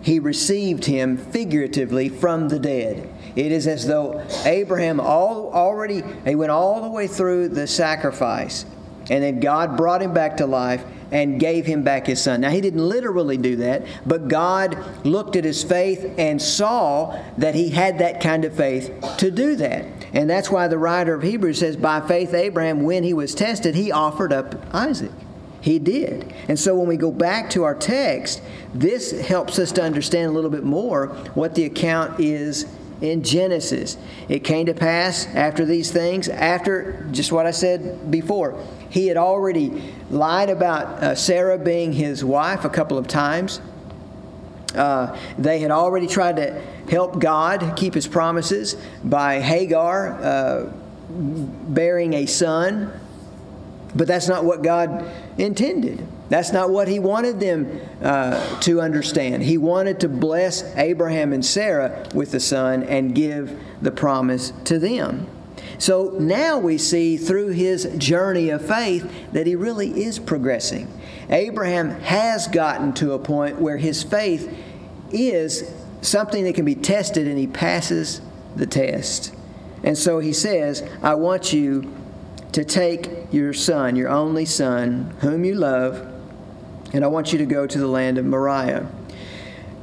he 0.03 0.19
received 0.19 0.85
him 0.85 1.17
figuratively 1.17 2.09
from 2.09 2.49
the 2.49 2.59
dead. 2.59 3.12
It 3.37 3.53
is 3.53 3.67
as 3.67 3.87
though 3.87 4.25
Abraham 4.45 5.01
all, 5.01 5.53
already, 5.53 6.03
he 6.25 6.35
went 6.35 6.51
all 6.51 6.83
the 6.83 6.91
way 6.91 7.07
through 7.07 7.49
the 7.49 7.67
sacrifice, 7.67 8.65
and 9.11 9.23
then 9.23 9.41
God 9.41 9.77
brought 9.77 10.03
him 10.03 10.13
back 10.13 10.37
to 10.39 10.47
life. 10.47 10.85
and 11.13 11.39
gave 11.39 11.67
him 11.67 11.83
back 11.83 12.07
his 12.07 12.23
son. 12.23 12.41
Now, 12.41 12.49
he 12.49 12.63
didn't 12.63 12.89
literally 12.89 13.37
do 13.37 13.57
that, 13.57 13.83
but 14.07 14.29
God 14.29 14.79
looked 15.05 15.37
at 15.37 15.45
his 15.45 15.63
faith 15.63 16.15
and 16.17 16.41
saw 16.41 17.23
that 17.37 17.55
he 17.55 17.69
had 17.69 17.99
that 17.99 18.23
kind 18.23 18.47
of 18.47 18.57
faith 18.57 18.91
to 19.19 19.31
do 19.31 19.55
that. 19.57 19.85
And 20.15 20.29
that's 20.29 20.51
why 20.51 20.69
the 20.69 20.79
writer 20.79 21.15
of 21.15 21.23
Hebrews 21.23 21.59
says, 21.59 21.77
By 21.77 22.01
faith, 22.01 22.33
Abraham, 22.33 22.83
when 22.83 23.05
he 23.05 23.13
was 23.13 23.35
tested, 23.35 23.75
he 23.75 23.93
offered 23.93 24.33
up 24.33 24.55
Isaac. 24.75 25.13
He 25.61 25.79
did. 25.79 26.33
And 26.49 26.59
so 26.59 26.75
when 26.75 26.89
we 26.89 26.97
go 26.97 27.13
back 27.13 27.51
to 27.51 27.63
our 27.63 27.75
text, 27.75 28.43
this 28.75 29.21
helps 29.21 29.59
us 29.59 29.71
to 29.73 29.83
understand 29.83 30.29
a 30.29 30.33
little 30.33 30.51
bit 30.51 30.65
more 30.65 31.09
what 31.35 31.55
the 31.55 31.65
account 31.65 32.19
is 32.21 32.67
in 33.03 33.23
Genesis. 33.23 33.99
It 34.29 34.45
came 34.45 34.67
to 34.67 34.75
pass 34.75 35.27
after 35.35 35.65
these 35.65 35.91
things, 35.91 36.29
after 36.29 37.07
just 37.11 37.33
what 37.33 37.45
I 37.45 37.51
said 37.51 38.11
before. 38.11 38.59
He 38.89 39.09
had 39.09 39.17
already 39.17 39.93
lied 40.09 40.49
about 40.49 40.87
uh, 40.87 41.15
Sarah 41.15 41.59
being 41.59 41.93
his 41.93 42.25
wife 42.25 42.65
a 42.65 42.71
couple 42.71 42.97
of 42.97 43.09
times. 43.09 43.61
Uh, 44.75 45.19
they 45.37 45.59
had 45.59 45.71
already 45.71 46.07
tried 46.07 46.37
to 46.37 46.61
help 46.89 47.19
God 47.19 47.75
keep 47.77 47.93
his 47.93 48.07
promises 48.07 48.77
by 49.05 49.41
Hagar 49.41 50.23
uh, 50.23 50.73
bearing 51.11 52.15
a 52.15 52.27
son, 52.27 52.93
but 53.95 54.07
that's 54.07 54.29
not 54.29 54.45
what 54.45 54.63
God 54.63 55.11
intended. 55.37 56.07
That's 56.33 56.51
not 56.51 56.71
what 56.71 56.89
he 56.89 56.99
wanted 56.99 57.41
them 57.41 57.79
uh, 58.01 58.59
to 58.61 58.81
understand. 58.81 59.43
He 59.43 59.59
wanted 59.59 60.01
to 60.01 60.09
bless 60.09 60.63
Abraham 60.79 61.35
and 61.35 61.45
Sarah 61.45 62.09
with 62.15 62.33
the 62.33 62.41
son 62.41 62.85
and 62.85 63.15
give 63.15 63.61
the 63.83 63.91
promise 63.91 64.51
to 64.65 64.79
them. 64.79 65.27
So 65.77 66.17
now 66.19 66.59
we 66.59 66.79
see 66.79 67.19
through 67.19 67.49
his 67.49 67.85
journey 67.99 68.49
of 68.49 68.67
faith 68.67 69.13
that 69.33 69.47
he 69.47 69.55
really 69.55 70.05
is 70.05 70.19
progressing. 70.19 70.91
Abraham 71.29 71.91
has 72.01 72.49
gotten 72.49 72.95
to 72.95 73.13
a 73.13 73.19
point 73.19 73.61
where 73.61 73.77
his 73.77 74.03
faith 74.03 74.57
is 75.11 75.71
something 76.01 76.45
that 76.45 76.55
can 76.55 76.65
be 76.65 76.77
tested 76.77 77.29
and 77.29 77.37
he 77.37 77.47
passes 77.47 78.23
the 78.57 78.65
test. 78.65 79.35
And 79.85 79.99
so 79.99 80.19
he 80.19 80.33
says, 80.33 80.83
I 81.03 81.13
want 81.13 81.53
you 81.53 81.95
to 82.53 82.65
take 82.65 83.11
your 83.33 83.53
son, 83.53 83.97
your 83.97 84.09
only 84.09 84.47
son, 84.47 85.15
whom 85.21 85.45
you 85.45 85.57
love, 85.57 86.09
and 86.93 87.05
I 87.05 87.09
want 87.09 87.33
you 87.33 87.39
to 87.39 87.47
go 87.47 87.67
to 87.67 87.79
the 87.79 87.87
land 87.87 88.19
of 88.19 88.25
Moriah. 88.25 88.89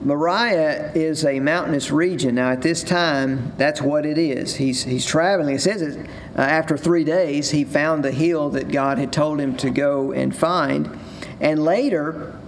Moriah 0.02 0.94
is 0.94 1.26
a 1.26 1.40
mountainous 1.42 1.92
region. 1.92 2.36
Now, 2.36 2.52
at 2.52 2.62
this 2.62 2.84
time, 2.84 3.54
that's 3.58 3.82
what 3.82 4.06
it 4.06 4.18
is. 4.18 4.56
He's, 4.56 4.84
he's 4.84 5.06
traveling. 5.06 5.56
It 5.56 5.62
says 5.62 5.82
it, 5.82 6.10
uh, 6.38 6.42
after 6.42 6.78
three 6.78 7.04
days, 7.04 7.52
he 7.52 7.66
found 7.66 8.06
the 8.06 8.12
hill 8.12 8.50
that 8.52 8.72
God 8.72 8.98
had 8.98 9.12
told 9.12 9.42
him 9.42 9.58
to 9.58 9.70
go 9.70 10.14
and 10.14 10.34
find. 10.34 10.98
And 11.42 11.66
later, 11.66 12.40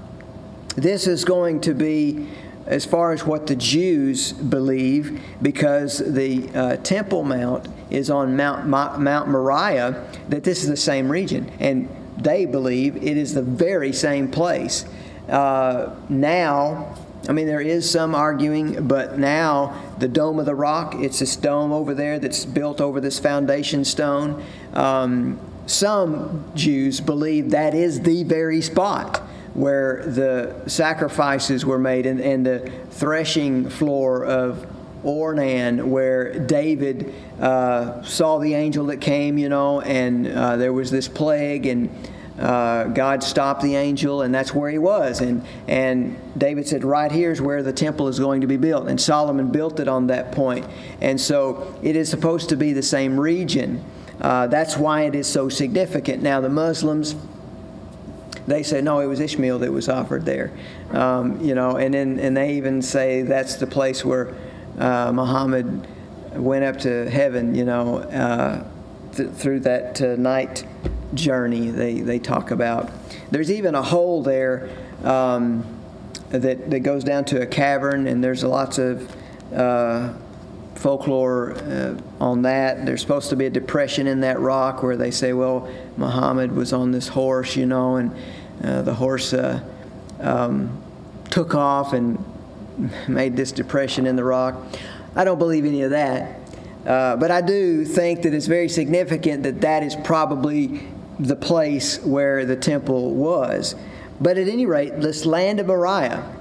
this 0.75 1.07
is 1.07 1.25
going 1.25 1.59
to 1.61 1.73
be 1.73 2.29
as 2.67 2.85
far 2.85 3.11
as 3.11 3.25
what 3.25 3.47
the 3.47 3.55
Jews 3.55 4.31
believe, 4.31 5.21
because 5.41 5.97
the 5.97 6.49
uh, 6.55 6.77
Temple 6.77 7.23
Mount 7.23 7.67
is 7.89 8.09
on 8.09 8.37
Mount, 8.37 8.65
Mount 8.65 9.27
Moriah, 9.27 10.07
that 10.29 10.45
this 10.45 10.63
is 10.63 10.69
the 10.69 10.77
same 10.77 11.11
region. 11.11 11.51
And 11.59 11.89
they 12.23 12.45
believe 12.45 12.97
it 12.97 13.17
is 13.17 13.33
the 13.33 13.41
very 13.41 13.93
same 13.93 14.29
place. 14.29 14.85
Uh, 15.29 15.95
now, 16.09 16.97
I 17.29 17.33
mean, 17.33 17.47
there 17.47 17.61
is 17.61 17.89
some 17.89 18.15
arguing, 18.15 18.87
but 18.87 19.19
now 19.19 19.81
the 19.99 20.07
Dome 20.07 20.39
of 20.39 20.45
the 20.45 20.55
Rock, 20.55 20.95
it's 20.95 21.19
this 21.19 21.35
dome 21.35 21.71
over 21.71 21.93
there 21.93 22.19
that's 22.19 22.45
built 22.45 22.81
over 22.81 22.99
this 22.99 23.19
foundation 23.19 23.85
stone. 23.85 24.43
Um, 24.73 25.39
some 25.67 26.43
Jews 26.55 26.99
believe 26.99 27.51
that 27.51 27.73
is 27.73 28.01
the 28.01 28.23
very 28.23 28.61
spot 28.61 29.19
where 29.53 30.03
the 30.05 30.55
sacrifices 30.67 31.65
were 31.65 31.77
made 31.77 32.05
and, 32.05 32.19
and 32.19 32.45
the 32.45 32.71
threshing 32.89 33.69
floor 33.69 34.25
of 34.25 34.65
Ornan, 35.03 35.85
where 35.85 36.37
David 36.39 37.13
uh, 37.39 38.01
saw 38.03 38.37
the 38.37 38.53
angel 38.53 38.87
that 38.87 38.97
came, 38.97 39.37
you 39.37 39.49
know, 39.49 39.81
and 39.81 40.27
uh, 40.27 40.57
there 40.57 40.73
was 40.73 40.91
this 40.91 41.07
plague, 41.07 41.65
and 41.65 41.89
uh, 42.39 42.85
God 42.85 43.23
stopped 43.23 43.61
the 43.61 43.75
angel, 43.75 44.21
and 44.21 44.33
that's 44.33 44.53
where 44.53 44.69
he 44.69 44.77
was. 44.77 45.21
And, 45.21 45.45
and 45.67 46.17
David 46.37 46.67
said, 46.67 46.83
Right 46.83 47.11
here 47.11 47.31
is 47.31 47.41
where 47.41 47.61
the 47.61 47.73
temple 47.73 48.07
is 48.07 48.19
going 48.19 48.41
to 48.41 48.47
be 48.47 48.57
built. 48.57 48.87
And 48.87 48.99
Solomon 48.99 49.51
built 49.51 49.79
it 49.79 49.87
on 49.87 50.07
that 50.07 50.31
point. 50.31 50.65
And 51.01 51.19
so 51.19 51.77
it 51.83 51.95
is 51.95 52.09
supposed 52.09 52.49
to 52.49 52.55
be 52.55 52.73
the 52.73 52.83
same 52.83 53.19
region. 53.19 53.83
Uh, 54.19 54.47
that's 54.47 54.77
why 54.77 55.03
it 55.03 55.15
is 55.15 55.27
so 55.27 55.49
significant. 55.49 56.23
Now, 56.23 56.41
the 56.41 56.49
Muslims, 56.49 57.15
they 58.47 58.63
say 58.63 58.81
no, 58.81 58.99
it 58.99 59.07
was 59.07 59.19
Ishmael 59.19 59.59
that 59.59 59.71
was 59.71 59.89
offered 59.89 60.25
there, 60.25 60.51
um, 60.91 61.39
you 61.41 61.55
know, 61.55 61.77
and 61.77 61.93
then 61.93 62.19
and 62.19 62.35
they 62.35 62.55
even 62.55 62.81
say 62.81 63.23
that's 63.23 63.55
the 63.55 63.67
place 63.67 64.05
where 64.05 64.35
uh, 64.79 65.11
Muhammad 65.13 65.87
went 66.33 66.63
up 66.63 66.79
to 66.79 67.09
heaven, 67.09 67.55
you 67.55 67.65
know, 67.65 67.99
uh, 67.99 68.65
th- 69.15 69.29
through 69.31 69.59
that 69.61 70.01
uh, 70.01 70.15
night 70.15 70.65
journey 71.13 71.69
they, 71.69 72.01
they 72.01 72.19
talk 72.19 72.51
about. 72.51 72.89
There's 73.31 73.51
even 73.51 73.75
a 73.75 73.81
hole 73.81 74.23
there 74.23 74.69
um, 75.03 75.65
that, 76.29 76.69
that 76.69 76.79
goes 76.79 77.03
down 77.03 77.25
to 77.25 77.41
a 77.41 77.45
cavern, 77.45 78.07
and 78.07 78.23
there's 78.23 78.43
lots 78.43 78.77
of 78.77 79.13
uh, 79.53 80.13
folklore 80.75 81.53
uh, 81.53 81.97
on 82.19 82.43
that. 82.43 82.85
There's 82.85 83.01
supposed 83.01 83.29
to 83.29 83.35
be 83.35 83.45
a 83.45 83.49
depression 83.49 84.07
in 84.07 84.21
that 84.21 84.39
rock 84.39 84.83
where 84.83 84.95
they 84.95 85.11
say, 85.11 85.33
well, 85.33 85.69
Muhammad 85.97 86.53
was 86.53 86.73
on 86.73 86.91
this 86.91 87.09
horse, 87.09 87.55
you 87.55 87.65
know, 87.65 87.97
and 87.97 88.15
uh, 88.63 88.81
the 88.81 88.93
horse 88.93 89.33
uh, 89.33 89.61
um, 90.19 90.81
took 91.29 91.55
off 91.55 91.93
and 91.93 92.23
made 93.07 93.35
this 93.35 93.51
depression 93.51 94.05
in 94.05 94.15
the 94.15 94.23
rock. 94.23 94.55
I 95.15 95.23
don't 95.23 95.39
believe 95.39 95.65
any 95.65 95.81
of 95.81 95.91
that. 95.91 96.39
Uh, 96.85 97.15
but 97.15 97.29
I 97.29 97.41
do 97.41 97.85
think 97.85 98.23
that 98.23 98.33
it's 98.33 98.47
very 98.47 98.67
significant 98.67 99.43
that 99.43 99.61
that 99.61 99.83
is 99.83 99.95
probably 99.95 100.87
the 101.19 101.35
place 101.35 102.03
where 102.03 102.45
the 102.45 102.55
temple 102.55 103.13
was. 103.13 103.75
But 104.19 104.37
at 104.37 104.47
any 104.47 104.65
rate, 104.65 104.99
this 104.99 105.25
land 105.25 105.59
of 105.59 105.67
Moriah, 105.67 106.35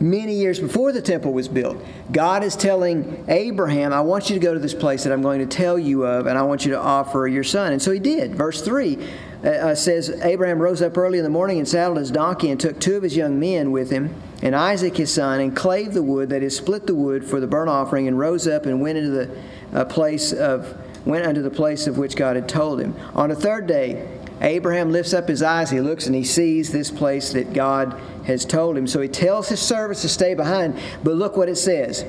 many 0.00 0.34
years 0.34 0.58
before 0.58 0.92
the 0.92 1.02
temple 1.02 1.32
was 1.32 1.48
built, 1.48 1.82
God 2.10 2.42
is 2.42 2.56
telling 2.56 3.24
Abraham, 3.28 3.92
I 3.92 4.00
want 4.00 4.30
you 4.30 4.34
to 4.34 4.40
go 4.40 4.54
to 4.54 4.60
this 4.60 4.74
place 4.74 5.04
that 5.04 5.12
I'm 5.12 5.22
going 5.22 5.40
to 5.40 5.46
tell 5.46 5.78
you 5.78 6.06
of, 6.06 6.26
and 6.26 6.38
I 6.38 6.42
want 6.42 6.64
you 6.64 6.72
to 6.72 6.80
offer 6.80 7.28
your 7.28 7.44
son. 7.44 7.72
And 7.72 7.82
so 7.82 7.90
he 7.90 8.00
did. 8.00 8.34
Verse 8.34 8.62
3 8.62 8.98
uh, 9.44 9.48
uh 9.48 9.74
says 9.74 10.08
Abraham 10.22 10.58
rose 10.58 10.80
up 10.80 10.96
early 10.96 11.18
in 11.18 11.24
the 11.24 11.30
morning 11.30 11.58
and 11.58 11.68
saddled 11.68 11.98
his 11.98 12.10
donkey 12.10 12.50
and 12.50 12.58
took 12.58 12.80
two 12.80 12.96
of 12.96 13.02
his 13.02 13.16
young 13.16 13.38
men 13.38 13.72
with 13.72 13.90
him 13.90 14.14
and 14.42 14.54
Isaac 14.54 14.96
his 14.96 15.12
son, 15.12 15.40
and 15.40 15.56
clave 15.56 15.94
the 15.94 16.02
wood, 16.02 16.28
that 16.30 16.42
is, 16.42 16.56
split 16.56 16.86
the 16.86 16.94
wood 16.94 17.24
for 17.24 17.40
the 17.40 17.46
burnt 17.46 17.70
offering, 17.70 18.08
and 18.08 18.18
rose 18.18 18.46
up 18.46 18.66
and 18.66 18.80
went 18.80 18.98
into 18.98 19.10
the 19.10 19.42
uh, 19.72 19.84
place 19.86 20.32
of 20.32 20.76
went 21.04 21.26
unto 21.26 21.42
the 21.42 21.50
place 21.50 21.86
of 21.86 21.98
which 21.98 22.14
God 22.14 22.36
had 22.36 22.48
told 22.48 22.80
him. 22.80 22.94
On 23.14 23.28
the 23.28 23.34
third 23.34 23.66
day, 23.66 24.08
Abraham 24.40 24.90
lifts 24.92 25.12
up 25.12 25.28
his 25.28 25.42
eyes, 25.42 25.70
he 25.70 25.80
looks, 25.80 26.06
and 26.06 26.14
he 26.14 26.24
sees 26.24 26.70
this 26.70 26.90
place 26.90 27.32
that 27.32 27.52
God 27.52 27.98
has 28.24 28.44
told 28.44 28.76
him. 28.76 28.86
So 28.86 29.00
he 29.00 29.08
tells 29.08 29.48
his 29.48 29.60
servants 29.60 30.02
to 30.02 30.08
stay 30.08 30.34
behind. 30.34 30.78
But 31.02 31.14
look 31.14 31.36
what 31.36 31.48
it 31.48 31.56
says. 31.56 32.04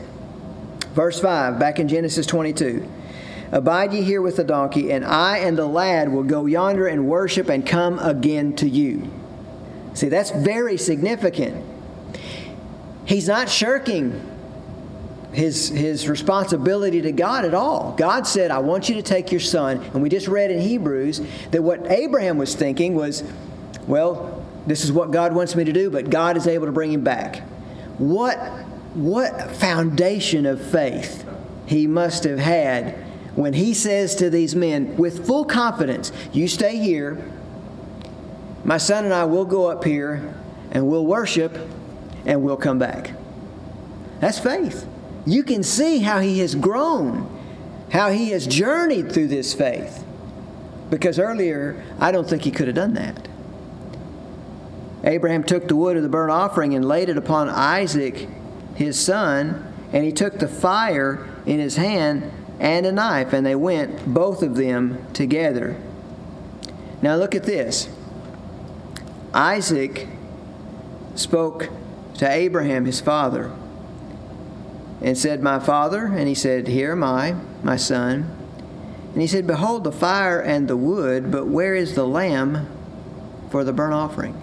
Verse 0.94 1.20
5, 1.20 1.60
back 1.60 1.80
in 1.80 1.88
Genesis 1.88 2.26
22. 2.26 2.88
Abide 3.52 3.94
ye 3.94 4.02
here 4.02 4.22
with 4.22 4.38
the 4.38 4.44
donkey, 4.44 4.92
and 4.92 5.06
I 5.06 5.38
and 5.40 5.56
the 5.56 5.68
lad 5.68 6.12
will 6.12 6.24
go 6.24 6.48
yonder 6.48 6.88
and 6.88 7.08
worship 7.08 7.50
and 7.50 7.66
come 7.66 8.00
again 8.00 8.56
to 8.58 8.68
you. 8.68 9.12
See, 9.94 10.10
that's 10.10 10.32
very 10.32 10.78
significant. 10.78 11.64
He's 13.06 13.28
not 13.28 13.50
shirking 13.50 14.30
his, 15.34 15.70
his 15.70 16.08
responsibility 16.08 17.02
to 17.02 17.12
God 17.12 17.44
at 17.44 17.54
all. 17.54 17.96
God 17.98 18.28
said, 18.28 18.52
I 18.52 18.60
want 18.60 18.88
you 18.88 18.96
to 18.96 19.02
take 19.02 19.32
your 19.32 19.42
son. 19.42 19.82
And 19.94 20.02
we 20.02 20.10
just 20.10 20.28
read 20.28 20.52
in 20.52 20.62
Hebrews 20.62 21.22
that 21.52 21.64
what 21.64 21.92
Abraham 21.92 22.38
was 22.38 22.56
thinking 22.56 22.96
was, 22.96 23.24
well, 23.88 24.46
this 24.68 24.84
is 24.86 24.92
what 24.92 25.12
God 25.12 25.34
wants 25.34 25.56
me 25.56 25.64
to 25.64 25.74
do, 25.74 25.90
but 25.90 26.10
God 26.10 26.38
is 26.38 26.48
able 26.48 26.68
to 26.68 26.72
bring 26.72 26.92
him 26.92 27.04
back. 27.04 27.42
What, 27.98 28.38
what 28.94 29.52
foundation 29.56 30.46
of 30.46 30.64
faith 30.64 31.28
he 31.66 31.88
must 31.88 32.24
have 32.24 32.40
had 32.40 32.94
when 33.36 33.54
he 33.54 33.74
says 33.74 34.16
to 34.16 34.30
these 34.30 34.56
men 34.56 34.96
with 34.96 35.26
full 35.26 35.46
confidence, 35.46 36.12
You 36.32 36.48
stay 36.48 36.78
here, 36.78 37.24
my 38.64 38.78
son 38.78 39.06
and 39.06 39.14
I 39.14 39.26
will 39.26 39.46
go 39.46 39.70
up 39.70 39.84
here 39.84 40.36
and 40.72 40.88
we'll 40.88 41.06
worship 41.06 41.58
and 42.26 42.42
we'll 42.44 42.58
come 42.58 42.80
back. 42.80 43.12
That's 44.20 44.40
faith. 44.40 44.88
You 45.26 45.44
can 45.44 45.64
see 45.64 46.00
how 46.00 46.20
he 46.20 46.40
has 46.40 46.56
grown, 46.56 47.30
how 47.92 48.10
he 48.10 48.32
has 48.32 48.48
journeyed 48.48 49.12
through 49.12 49.28
this 49.28 49.54
faith. 49.54 50.04
Because 50.90 51.20
earlier, 51.20 51.84
I 52.00 52.12
don't 52.12 52.30
think 52.30 52.44
he 52.44 52.52
could 52.52 52.68
have 52.68 52.76
done 52.76 52.94
that. 52.94 53.28
Abraham 55.04 55.44
took 55.44 55.68
the 55.68 55.76
wood 55.76 55.98
of 55.98 56.04
the 56.04 56.10
burnt 56.10 56.32
offering 56.32 56.74
and 56.76 56.86
laid 56.86 57.10
it 57.10 57.18
upon 57.18 57.50
Isaac, 57.50 58.28
his 58.76 59.00
son, 59.00 59.74
and 59.92 60.06
he 60.06 60.12
took 60.12 60.40
the 60.40 60.48
fire 60.48 61.28
in 61.46 61.60
his 61.60 61.76
hand 61.76 62.32
and 62.60 62.86
a 62.86 62.92
knife, 62.92 63.34
and 63.34 63.46
they 63.46 63.56
went, 63.56 64.14
both 64.14 64.42
of 64.42 64.56
them, 64.56 65.06
together. 65.14 65.76
Now 67.02 67.18
look 67.18 67.36
at 67.36 67.44
this. 67.44 67.90
Isaac 69.34 70.08
spoke 71.16 71.70
to 72.16 72.30
Abraham, 72.30 72.86
his 72.86 73.02
father, 73.02 73.52
and 75.02 75.18
said, 75.18 75.42
My 75.42 75.60
father? 75.60 76.06
And 76.06 76.28
he 76.28 76.36
said, 76.36 76.68
Here 76.68 76.92
am 76.92 77.04
I, 77.04 77.36
my 77.62 77.76
son. 77.76 78.38
And 79.14 79.22
he 79.22 79.28
said, 79.28 79.46
Behold 79.46 79.84
the 79.84 79.92
fire 79.92 80.40
and 80.40 80.68
the 80.68 80.78
wood, 80.78 81.32
but 81.32 81.48
where 81.48 81.76
is 81.76 81.96
the 81.96 82.08
lamb 82.08 82.68
for 83.50 83.64
the 83.64 83.74
burnt 83.74 83.94
offering? 83.94 84.40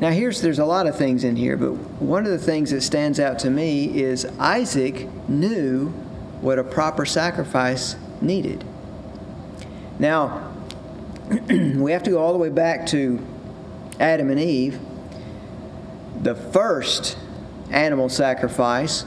Now, 0.00 0.10
here's 0.10 0.42
there's 0.42 0.58
a 0.58 0.66
lot 0.66 0.86
of 0.86 0.96
things 0.96 1.24
in 1.24 1.36
here, 1.36 1.56
but 1.56 1.72
one 2.02 2.26
of 2.26 2.30
the 2.30 2.38
things 2.38 2.70
that 2.70 2.82
stands 2.82 3.18
out 3.18 3.38
to 3.40 3.50
me 3.50 4.02
is 4.02 4.26
Isaac 4.38 5.08
knew 5.28 5.88
what 6.40 6.58
a 6.58 6.64
proper 6.64 7.06
sacrifice 7.06 7.96
needed. 8.20 8.62
Now, 9.98 10.52
we 11.48 11.92
have 11.92 12.02
to 12.02 12.10
go 12.10 12.18
all 12.18 12.32
the 12.32 12.38
way 12.38 12.50
back 12.50 12.86
to 12.88 13.24
Adam 13.98 14.30
and 14.30 14.38
Eve. 14.38 14.78
The 16.22 16.34
first 16.34 17.18
animal 17.70 18.08
sacrifice 18.08 19.04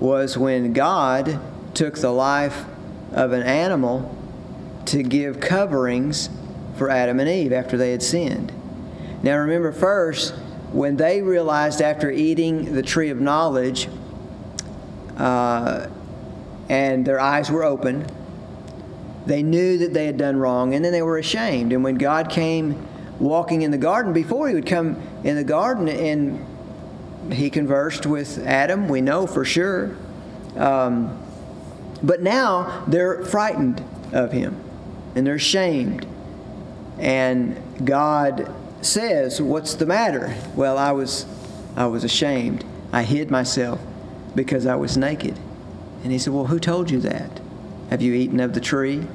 was 0.00 0.36
when 0.36 0.72
God 0.72 1.40
took 1.74 1.96
the 1.96 2.10
life 2.10 2.64
of 3.12 3.32
an 3.32 3.42
animal 3.42 4.16
to 4.86 5.02
give 5.02 5.40
coverings 5.40 6.28
for 6.76 6.90
Adam 6.90 7.20
and 7.20 7.28
Eve 7.28 7.52
after 7.52 7.76
they 7.76 7.90
had 7.90 8.02
sinned. 8.02 8.52
Now 9.22 9.38
remember, 9.38 9.72
first, 9.72 10.34
when 10.72 10.96
they 10.96 11.22
realized 11.22 11.80
after 11.80 12.10
eating 12.10 12.74
the 12.74 12.82
tree 12.82 13.10
of 13.10 13.20
knowledge 13.20 13.88
uh, 15.16 15.86
and 16.68 17.06
their 17.06 17.20
eyes 17.20 17.50
were 17.50 17.64
open, 17.64 18.06
they 19.26 19.42
knew 19.42 19.78
that 19.78 19.94
they 19.94 20.06
had 20.06 20.18
done 20.18 20.36
wrong 20.36 20.74
and 20.74 20.84
then 20.84 20.92
they 20.92 21.02
were 21.02 21.18
ashamed. 21.18 21.72
And 21.72 21.82
when 21.82 21.94
God 21.94 22.28
came 22.28 22.86
walking 23.18 23.62
in 23.62 23.70
the 23.70 23.78
garden, 23.78 24.12
before 24.12 24.48
he 24.48 24.54
would 24.54 24.66
come 24.66 25.00
in 25.22 25.36
the 25.36 25.44
garden 25.44 25.88
and 25.88 27.32
he 27.32 27.50
conversed 27.50 28.06
with 28.06 28.44
Adam, 28.46 28.88
we 28.88 29.00
know 29.00 29.26
for 29.26 29.44
sure. 29.44 29.96
Um, 30.56 31.20
but 32.02 32.22
now 32.22 32.84
they're 32.86 33.24
frightened 33.24 33.82
of 34.12 34.32
him 34.32 34.62
and 35.14 35.26
they're 35.26 35.36
ashamed. 35.36 36.06
And 36.98 37.60
God 37.84 38.54
says, 38.82 39.40
What's 39.40 39.74
the 39.74 39.86
matter? 39.86 40.34
Well, 40.54 40.78
I 40.78 40.92
was, 40.92 41.26
I 41.76 41.86
was 41.86 42.04
ashamed. 42.04 42.64
I 42.92 43.02
hid 43.02 43.30
myself 43.30 43.80
because 44.34 44.66
I 44.66 44.76
was 44.76 44.96
naked. 44.96 45.38
And 46.02 46.12
he 46.12 46.18
said, 46.18 46.32
Well, 46.32 46.46
who 46.46 46.58
told 46.58 46.90
you 46.90 47.00
that? 47.00 47.40
Have 47.90 48.02
you 48.02 48.12
eaten 48.14 48.40
of 48.40 48.54
the 48.54 48.60
tree? 48.60 49.06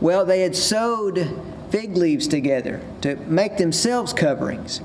Well, 0.00 0.24
they 0.24 0.40
had 0.40 0.56
sewed 0.56 1.28
fig 1.70 1.96
leaves 1.96 2.26
together 2.26 2.80
to 3.00 3.16
make 3.16 3.56
themselves 3.56 4.12
coverings, 4.12 4.78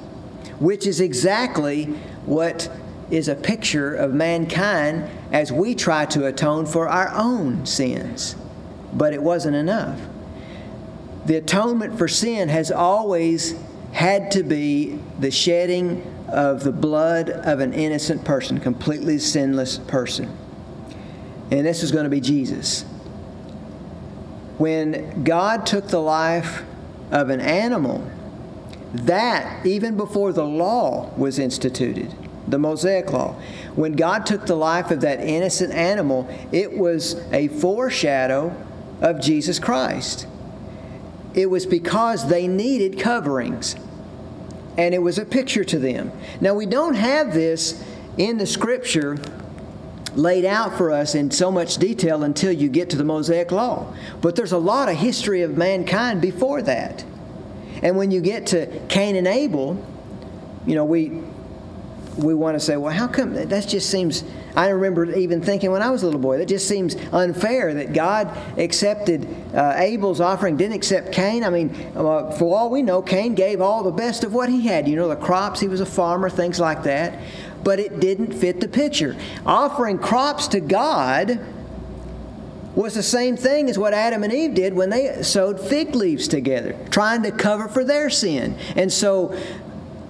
which 0.60 0.86
is 0.86 1.02
exactly 1.02 1.86
what 2.26 2.70
is 3.10 3.28
a 3.28 3.36
picture 3.36 3.94
of 3.94 4.14
mankind 4.14 5.10
as 5.32 5.52
we 5.52 5.76
try 5.76 6.06
to 6.06 6.26
atone 6.26 6.66
for 6.66 6.88
our 6.88 7.12
own 7.14 7.66
sins. 7.66 8.36
But 8.94 9.14
it 9.14 9.22
wasn't 9.22 9.56
enough. 9.56 10.00
The 11.26 11.36
atonement 11.38 11.98
for 11.98 12.08
sin 12.08 12.50
has 12.50 12.72
always 12.72 13.56
had 13.92 14.32
to 14.32 14.44
be 14.44 15.00
the 15.20 15.32
shedding 15.32 16.04
of 16.28 16.64
the 16.64 16.72
blood 16.72 17.30
of 17.30 17.60
an 17.60 17.74
innocent 17.74 18.26
person, 18.26 18.60
completely 18.60 19.18
sinless 19.20 19.78
person. 19.78 20.36
And 21.52 21.66
this 21.66 21.84
is 21.84 21.92
going 21.92 22.04
to 22.04 22.10
be 22.10 22.20
Jesus. 22.20 22.84
When 24.58 25.24
God 25.24 25.66
took 25.66 25.88
the 25.88 26.00
life 26.00 26.64
of 27.12 27.30
an 27.30 27.42
animal, 27.42 28.10
that, 28.94 29.66
even 29.66 29.98
before 29.98 30.32
the 30.34 30.46
law 30.46 31.12
was 31.18 31.40
instituted, 31.40 32.14
the 32.48 32.60
Mosaic 32.60 33.12
Law, 33.12 33.34
when 33.76 33.94
God 33.94 34.26
took 34.26 34.46
the 34.46 34.56
life 34.56 34.92
of 34.92 35.02
that 35.02 35.20
innocent 35.20 35.74
animal, 35.74 36.30
it 36.52 36.78
was 36.78 37.16
a 37.34 37.48
foreshadow 37.48 38.56
of 39.02 39.20
Jesus 39.20 39.60
Christ. 39.60 40.28
It 41.34 41.50
was 41.50 41.66
because 41.66 42.30
they 42.30 42.48
needed 42.48 43.00
coverings 43.00 43.76
and 44.78 44.94
it 44.94 45.00
was 45.00 45.18
a 45.18 45.26
picture 45.26 45.64
to 45.64 45.80
them. 45.80 46.12
Now, 46.42 46.54
we 46.54 46.66
don't 46.66 46.96
have 46.96 47.34
this 47.34 47.84
in 48.18 48.38
the 48.38 48.46
scripture 48.46 49.18
laid 50.16 50.46
out 50.46 50.78
for 50.78 50.92
us 50.92 51.16
in 51.16 51.32
so 51.32 51.52
much 51.52 51.78
detail 51.78 52.24
until 52.24 52.52
you 52.52 52.70
get 52.70 52.90
to 52.92 52.98
the 52.98 53.04
Mosaic 53.04 53.52
Law. 53.52 53.94
But 54.22 54.36
there's 54.36 54.52
a 54.52 54.58
lot 54.58 54.90
of 54.90 54.96
history 54.96 55.42
of 55.42 55.58
mankind 55.58 56.22
before 56.22 56.62
that. 56.64 57.04
And 57.84 57.98
when 57.98 58.12
you 58.12 58.22
get 58.22 58.48
to 58.48 58.68
Cain 58.88 59.16
and 59.16 59.28
Abel, 59.28 59.84
you 60.66 60.76
know, 60.76 60.86
we 60.86 61.22
we 62.18 62.34
want 62.34 62.56
to 62.56 62.62
say, 62.62 62.78
well, 62.78 62.94
how 62.94 63.08
come 63.08 63.34
that 63.34 63.68
just 63.68 63.90
seems 63.90 64.24
I 64.56 64.70
remember 64.70 65.14
even 65.14 65.42
thinking 65.42 65.72
when 65.72 65.82
I 65.82 65.90
was 65.90 66.04
a 66.04 66.06
little 66.06 66.22
boy, 66.22 66.38
that 66.38 66.48
just 66.48 66.68
seems 66.68 66.96
unfair 67.12 67.74
that 67.74 67.94
God 67.94 68.36
accepted 68.58 69.28
uh, 69.54 69.74
Abel's 69.76 70.22
offering, 70.22 70.56
didn't 70.56 70.76
accept 70.76 71.12
Cain. 71.12 71.44
I 71.44 71.50
mean, 71.50 71.76
uh, 71.94 72.32
for 72.32 72.58
all 72.58 72.70
we 72.70 72.82
know, 72.82 73.02
Cain 73.02 73.36
gave 73.36 73.60
all 73.60 73.84
the 73.84 73.92
best 73.92 74.24
of 74.24 74.34
what 74.34 74.48
he 74.48 74.66
had. 74.66 74.88
You 74.88 74.96
know, 74.96 75.10
the 75.10 75.18
crops, 75.18 75.60
he 75.60 75.68
was 75.68 75.82
a 75.82 75.86
farmer, 75.86 76.30
things 76.30 76.58
like 76.58 76.84
that. 76.84 77.22
But 77.66 77.82
it 77.82 78.00
didn't 78.00 78.34
fit 78.34 78.62
the 78.62 78.70
picture. 78.70 79.18
Offering 79.46 79.98
crops 79.98 80.48
to 80.50 80.62
God 80.62 81.40
was 82.76 82.94
the 82.94 83.04
same 83.04 83.36
thing 83.36 83.70
as 83.70 83.78
what 83.78 83.94
Adam 83.94 84.24
and 84.24 84.32
Eve 84.32 84.54
did 84.54 84.74
when 84.74 84.90
they 84.90 85.22
sewed 85.24 85.60
fig 85.60 85.96
leaves 85.96 86.30
together, 86.30 86.78
trying 86.92 87.24
to 87.24 87.32
cover 87.32 87.68
for 87.68 87.84
their 87.84 88.10
sin. 88.10 88.58
And 88.78 88.92
so 88.92 89.36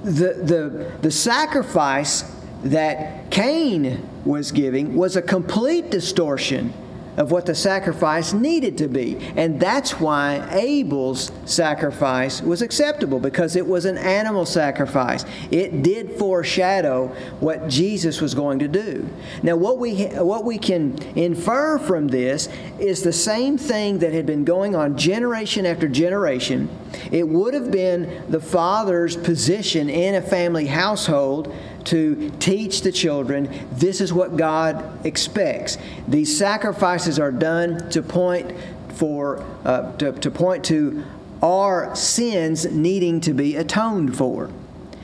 the, 0.03 0.33
the, 0.33 0.91
the 1.01 1.11
sacrifice 1.11 2.23
that 2.63 3.31
Cain 3.31 4.07
was 4.25 4.51
giving 4.51 4.95
was 4.95 5.15
a 5.15 5.21
complete 5.21 5.89
distortion 5.89 6.73
of 7.17 7.31
what 7.31 7.45
the 7.45 7.55
sacrifice 7.55 8.33
needed 8.33 8.77
to 8.77 8.87
be. 8.87 9.17
And 9.35 9.59
that's 9.59 9.99
why 9.99 10.47
Abel's 10.51 11.31
sacrifice 11.45 12.41
was 12.41 12.61
acceptable 12.61 13.19
because 13.19 13.55
it 13.55 13.65
was 13.65 13.85
an 13.85 13.97
animal 13.97 14.45
sacrifice. 14.45 15.25
It 15.51 15.83
did 15.83 16.11
foreshadow 16.13 17.07
what 17.39 17.67
Jesus 17.67 18.21
was 18.21 18.33
going 18.33 18.59
to 18.59 18.67
do. 18.67 19.07
Now 19.43 19.55
what 19.55 19.77
we 19.79 20.05
what 20.05 20.43
we 20.43 20.57
can 20.57 20.97
infer 21.15 21.79
from 21.79 22.07
this 22.07 22.49
is 22.79 23.01
the 23.01 23.13
same 23.13 23.57
thing 23.57 23.99
that 23.99 24.13
had 24.13 24.25
been 24.25 24.43
going 24.43 24.75
on 24.75 24.97
generation 24.97 25.65
after 25.65 25.87
generation. 25.87 26.69
It 27.11 27.27
would 27.27 27.53
have 27.53 27.71
been 27.71 28.23
the 28.29 28.39
father's 28.39 29.15
position 29.15 29.89
in 29.89 30.15
a 30.15 30.21
family 30.21 30.67
household 30.67 31.53
to 31.85 32.31
teach 32.39 32.81
the 32.81 32.91
children 32.91 33.67
this 33.71 34.01
is 34.01 34.11
what 34.11 34.37
God 34.37 35.05
expects. 35.05 35.77
These 36.07 36.37
sacrifices 36.37 37.19
are 37.19 37.31
done 37.31 37.89
to 37.91 38.01
point 38.01 38.55
for 38.93 39.45
uh, 39.65 39.95
to, 39.97 40.11
to 40.13 40.31
point 40.31 40.63
to 40.65 41.03
our 41.43 41.95
sins 41.95 42.65
needing 42.65 43.21
to 43.21 43.33
be 43.33 43.55
atoned 43.55 44.17
for. 44.17 44.49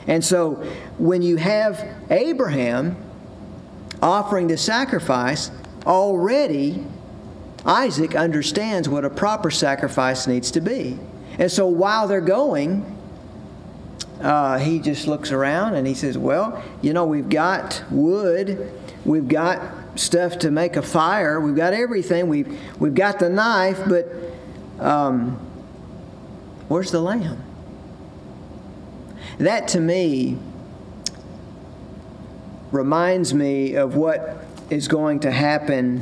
And 0.06 0.24
so 0.24 0.54
when 0.98 1.22
you 1.22 1.36
have 1.36 1.86
Abraham 2.10 2.96
offering 4.00 4.48
the 4.48 4.56
sacrifice, 4.56 5.50
already 5.86 6.84
Isaac 7.64 8.16
understands 8.16 8.88
what 8.88 9.04
a 9.04 9.10
proper 9.10 9.50
sacrifice 9.50 10.26
needs 10.26 10.50
to 10.52 10.60
be. 10.60 10.98
And 11.38 11.50
so 11.50 11.66
while 11.66 12.08
they're 12.08 12.20
going, 12.20 12.98
uh, 14.22 14.58
he 14.58 14.78
just 14.78 15.08
looks 15.08 15.32
around 15.32 15.74
and 15.74 15.86
he 15.86 15.94
says, 15.94 16.16
Well, 16.16 16.62
you 16.80 16.92
know, 16.92 17.04
we've 17.04 17.28
got 17.28 17.82
wood, 17.90 18.72
we've 19.04 19.26
got 19.26 19.60
stuff 19.98 20.38
to 20.40 20.50
make 20.50 20.76
a 20.76 20.82
fire, 20.82 21.40
we've 21.40 21.56
got 21.56 21.74
everything, 21.74 22.28
we've, 22.28 22.58
we've 22.80 22.94
got 22.94 23.18
the 23.18 23.28
knife, 23.28 23.80
but 23.88 24.08
um, 24.78 25.32
where's 26.68 26.92
the 26.92 27.00
lamb? 27.00 27.42
That 29.38 29.68
to 29.68 29.80
me 29.80 30.38
reminds 32.70 33.34
me 33.34 33.74
of 33.74 33.96
what 33.96 34.46
is 34.70 34.88
going 34.88 35.20
to 35.20 35.30
happen 35.30 36.00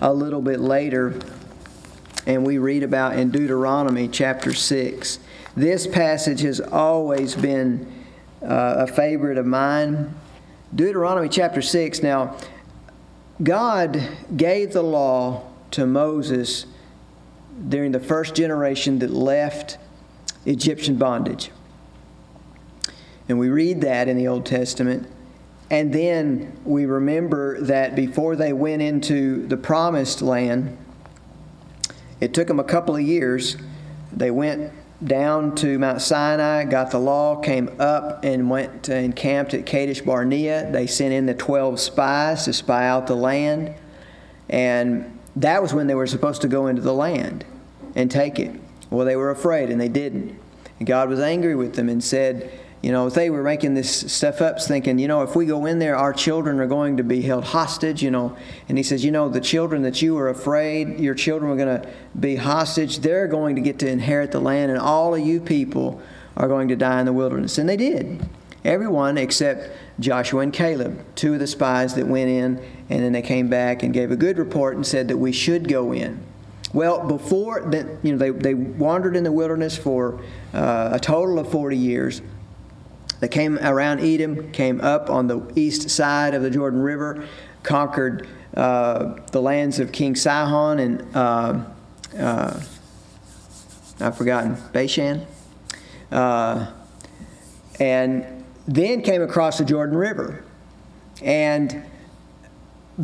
a 0.00 0.12
little 0.12 0.40
bit 0.40 0.60
later, 0.60 1.18
and 2.26 2.46
we 2.46 2.58
read 2.58 2.82
about 2.82 3.18
in 3.18 3.30
Deuteronomy 3.30 4.08
chapter 4.08 4.54
6. 4.54 5.18
This 5.56 5.86
passage 5.86 6.42
has 6.42 6.60
always 6.60 7.34
been 7.34 7.90
uh, 8.42 8.74
a 8.80 8.86
favorite 8.86 9.38
of 9.38 9.46
mine. 9.46 10.14
Deuteronomy 10.74 11.30
chapter 11.30 11.62
6. 11.62 12.02
Now, 12.02 12.36
God 13.42 14.06
gave 14.36 14.74
the 14.74 14.82
law 14.82 15.44
to 15.70 15.86
Moses 15.86 16.66
during 17.70 17.92
the 17.92 18.00
first 18.00 18.34
generation 18.34 18.98
that 18.98 19.08
left 19.08 19.78
Egyptian 20.44 20.96
bondage. 20.96 21.50
And 23.26 23.38
we 23.38 23.48
read 23.48 23.80
that 23.80 24.08
in 24.08 24.18
the 24.18 24.28
Old 24.28 24.44
Testament. 24.44 25.08
And 25.70 25.90
then 25.90 26.60
we 26.66 26.84
remember 26.84 27.62
that 27.62 27.96
before 27.96 28.36
they 28.36 28.52
went 28.52 28.82
into 28.82 29.46
the 29.46 29.56
promised 29.56 30.20
land, 30.20 30.76
it 32.20 32.34
took 32.34 32.46
them 32.46 32.60
a 32.60 32.64
couple 32.64 32.94
of 32.94 33.00
years. 33.00 33.56
They 34.12 34.30
went 34.30 34.70
down 35.04 35.54
to 35.56 35.78
Mount 35.78 36.00
Sinai, 36.00 36.64
got 36.64 36.90
the 36.90 36.98
law, 36.98 37.36
came 37.36 37.74
up 37.78 38.24
and 38.24 38.48
went 38.48 38.88
and 38.88 39.14
camped 39.14 39.54
at 39.54 39.66
Kadesh 39.66 40.00
Barnea. 40.00 40.70
They 40.70 40.86
sent 40.86 41.12
in 41.12 41.26
the 41.26 41.34
12 41.34 41.78
spies 41.78 42.44
to 42.44 42.52
spy 42.52 42.86
out 42.86 43.06
the 43.06 43.14
land. 43.14 43.74
And 44.48 45.18
that 45.36 45.60
was 45.62 45.74
when 45.74 45.86
they 45.86 45.94
were 45.94 46.06
supposed 46.06 46.42
to 46.42 46.48
go 46.48 46.66
into 46.66 46.82
the 46.82 46.94
land 46.94 47.44
and 47.94 48.10
take 48.10 48.38
it. 48.38 48.58
Well, 48.90 49.04
they 49.04 49.16
were 49.16 49.30
afraid 49.30 49.70
and 49.70 49.80
they 49.80 49.88
didn't. 49.88 50.38
And 50.78 50.86
God 50.86 51.08
was 51.08 51.20
angry 51.20 51.54
with 51.54 51.74
them 51.74 51.88
and 51.88 52.02
said, 52.02 52.50
you 52.82 52.92
know, 52.92 53.08
they 53.08 53.30
were 53.30 53.42
making 53.42 53.74
this 53.74 54.12
stuff 54.12 54.40
up, 54.40 54.60
thinking, 54.60 54.98
you 54.98 55.08
know, 55.08 55.22
if 55.22 55.34
we 55.34 55.46
go 55.46 55.66
in 55.66 55.78
there, 55.78 55.96
our 55.96 56.12
children 56.12 56.60
are 56.60 56.66
going 56.66 56.98
to 56.98 57.02
be 57.02 57.22
held 57.22 57.44
hostage, 57.44 58.02
you 58.02 58.10
know. 58.10 58.36
And 58.68 58.78
he 58.78 58.84
says, 58.84 59.04
you 59.04 59.10
know, 59.10 59.28
the 59.28 59.40
children 59.40 59.82
that 59.82 60.02
you 60.02 60.14
were 60.14 60.28
afraid 60.28 61.00
your 61.00 61.14
children 61.14 61.50
are 61.50 61.56
going 61.56 61.80
to 61.80 61.88
be 62.18 62.36
hostage, 62.36 62.98
they're 62.98 63.26
going 63.26 63.56
to 63.56 63.62
get 63.62 63.78
to 63.80 63.88
inherit 63.88 64.32
the 64.32 64.40
land, 64.40 64.70
and 64.70 64.80
all 64.80 65.14
of 65.14 65.20
you 65.20 65.40
people 65.40 66.00
are 66.36 66.48
going 66.48 66.68
to 66.68 66.76
die 66.76 67.00
in 67.00 67.06
the 67.06 67.12
wilderness. 67.12 67.58
And 67.58 67.68
they 67.68 67.76
did. 67.76 68.28
Everyone 68.64 69.16
except 69.16 69.70
Joshua 70.00 70.40
and 70.40 70.52
Caleb, 70.52 71.04
two 71.14 71.34
of 71.34 71.38
the 71.38 71.46
spies 71.46 71.94
that 71.94 72.06
went 72.06 72.28
in, 72.28 72.58
and 72.90 73.02
then 73.02 73.12
they 73.12 73.22
came 73.22 73.48
back 73.48 73.82
and 73.82 73.94
gave 73.94 74.10
a 74.10 74.16
good 74.16 74.38
report 74.38 74.74
and 74.74 74.86
said 74.86 75.08
that 75.08 75.16
we 75.16 75.32
should 75.32 75.68
go 75.68 75.92
in. 75.92 76.20
Well, 76.72 77.06
before 77.06 77.60
that, 77.70 77.86
you 78.02 78.12
know, 78.12 78.18
they, 78.18 78.30
they 78.30 78.54
wandered 78.54 79.16
in 79.16 79.24
the 79.24 79.32
wilderness 79.32 79.78
for 79.78 80.20
uh, 80.52 80.90
a 80.92 80.98
total 80.98 81.38
of 81.38 81.50
40 81.50 81.76
years. 81.76 82.20
They 83.20 83.28
came 83.28 83.58
around 83.58 84.00
Edom, 84.00 84.52
came 84.52 84.80
up 84.80 85.08
on 85.08 85.26
the 85.26 85.50
east 85.56 85.88
side 85.90 86.34
of 86.34 86.42
the 86.42 86.50
Jordan 86.50 86.80
River, 86.80 87.26
conquered 87.62 88.28
uh, 88.54 89.20
the 89.32 89.40
lands 89.40 89.78
of 89.78 89.92
King 89.92 90.14
Sihon 90.14 90.78
and 90.78 91.16
uh, 91.16 91.64
uh, 92.18 92.60
I've 94.00 94.16
forgotten 94.16 94.56
Bashan, 94.72 95.26
uh, 96.12 96.70
and 97.80 98.44
then 98.68 99.02
came 99.02 99.22
across 99.22 99.58
the 99.58 99.64
Jordan 99.64 99.96
River. 99.96 100.44
And 101.22 101.82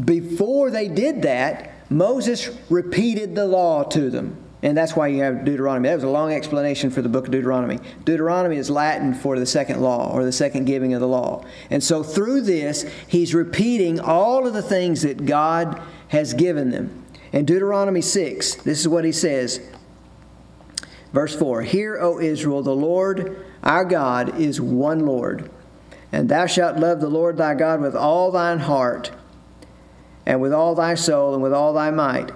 before 0.04 0.70
they 0.70 0.88
did 0.88 1.22
that, 1.22 1.72
Moses 1.90 2.50
repeated 2.68 3.34
the 3.34 3.46
law 3.46 3.84
to 3.84 4.10
them. 4.10 4.41
And 4.62 4.76
that's 4.76 4.94
why 4.94 5.08
you 5.08 5.22
have 5.22 5.44
Deuteronomy. 5.44 5.88
That 5.88 5.96
was 5.96 6.04
a 6.04 6.08
long 6.08 6.32
explanation 6.32 6.90
for 6.90 7.02
the 7.02 7.08
book 7.08 7.26
of 7.26 7.32
Deuteronomy. 7.32 7.80
Deuteronomy 8.04 8.56
is 8.56 8.70
Latin 8.70 9.12
for 9.12 9.38
the 9.38 9.46
second 9.46 9.80
law 9.80 10.12
or 10.12 10.24
the 10.24 10.32
second 10.32 10.66
giving 10.66 10.94
of 10.94 11.00
the 11.00 11.08
law. 11.08 11.44
And 11.70 11.82
so 11.82 12.02
through 12.04 12.42
this, 12.42 12.88
he's 13.08 13.34
repeating 13.34 13.98
all 13.98 14.46
of 14.46 14.54
the 14.54 14.62
things 14.62 15.02
that 15.02 15.26
God 15.26 15.82
has 16.08 16.32
given 16.32 16.70
them. 16.70 17.04
In 17.32 17.44
Deuteronomy 17.44 18.02
6, 18.02 18.56
this 18.56 18.78
is 18.78 18.86
what 18.86 19.04
he 19.04 19.12
says. 19.12 19.60
Verse 21.12 21.34
4 21.34 21.62
Hear, 21.62 21.98
O 21.98 22.20
Israel, 22.20 22.62
the 22.62 22.76
Lord 22.76 23.44
our 23.62 23.84
God 23.84 24.40
is 24.40 24.60
one 24.60 25.06
Lord. 25.06 25.50
And 26.10 26.28
thou 26.28 26.46
shalt 26.46 26.78
love 26.78 27.00
the 27.00 27.08
Lord 27.08 27.36
thy 27.36 27.54
God 27.54 27.80
with 27.80 27.96
all 27.96 28.30
thine 28.30 28.58
heart, 28.58 29.12
and 30.26 30.40
with 30.40 30.52
all 30.52 30.74
thy 30.74 30.94
soul, 30.94 31.32
and 31.32 31.42
with 31.42 31.54
all 31.54 31.72
thy 31.72 31.90
might. 31.90 32.30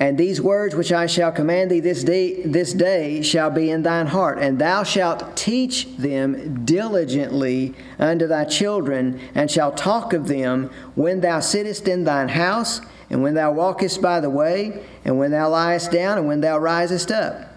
And 0.00 0.16
these 0.16 0.40
words 0.40 0.74
which 0.74 0.92
I 0.92 1.04
shall 1.04 1.30
command 1.30 1.70
thee 1.70 1.80
this 1.80 2.02
day, 2.02 2.42
this 2.42 2.72
day 2.72 3.20
shall 3.20 3.50
be 3.50 3.70
in 3.70 3.82
thine 3.82 4.06
heart, 4.06 4.38
and 4.38 4.58
thou 4.58 4.82
shalt 4.82 5.36
teach 5.36 5.94
them 5.98 6.64
diligently 6.64 7.74
unto 7.98 8.26
thy 8.26 8.46
children, 8.46 9.20
and 9.34 9.50
shalt 9.50 9.76
talk 9.76 10.14
of 10.14 10.26
them 10.26 10.70
when 10.94 11.20
thou 11.20 11.40
sittest 11.40 11.86
in 11.86 12.04
thine 12.04 12.30
house, 12.30 12.80
and 13.10 13.22
when 13.22 13.34
thou 13.34 13.52
walkest 13.52 14.00
by 14.00 14.20
the 14.20 14.30
way, 14.30 14.82
and 15.04 15.18
when 15.18 15.32
thou 15.32 15.50
liest 15.50 15.92
down, 15.92 16.16
and 16.16 16.26
when 16.26 16.40
thou 16.40 16.58
risest 16.58 17.12
up. 17.12 17.52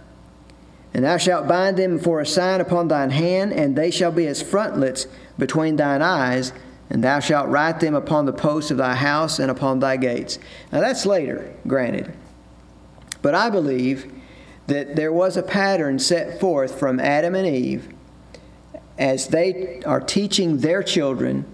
And 0.94 1.06
thou 1.06 1.16
shalt 1.16 1.48
bind 1.48 1.78
them 1.78 1.98
for 1.98 2.20
a 2.20 2.26
sign 2.26 2.60
upon 2.60 2.90
thine 2.90 3.12
hand, 3.12 3.54
and 3.54 3.74
they 3.74 3.90
shall 3.90 4.12
be 4.12 4.28
as 4.28 4.42
frontlets 4.42 5.08
between 5.40 5.78
thine 5.78 6.02
eyes, 6.02 6.52
and 6.90 7.02
thou 7.02 7.22
shalt 7.22 7.48
write 7.48 7.80
them 7.80 7.96
upon 7.96 8.26
the 8.26 8.34
posts 8.34 8.70
of 8.70 8.76
thy 8.76 8.96
house 8.96 9.40
and 9.40 9.50
upon 9.50 9.80
thy 9.80 9.96
gates. 9.96 10.40
Now 10.74 10.82
that's 10.82 11.06
later, 11.06 11.50
granted. 11.66 12.14
But 13.24 13.34
I 13.34 13.50
believe 13.50 14.14
that 14.68 14.96
there 14.96 15.12
was 15.12 15.36
a 15.36 15.42
pattern 15.42 15.98
set 15.98 16.40
forth 16.40 16.78
from 16.78 17.00
Adam 17.00 17.34
and 17.34 17.48
Eve 17.48 17.90
as 19.00 19.30
they 19.30 19.82
are 19.86 20.00
teaching 20.00 20.60
their 20.60 20.84
children, 20.84 21.46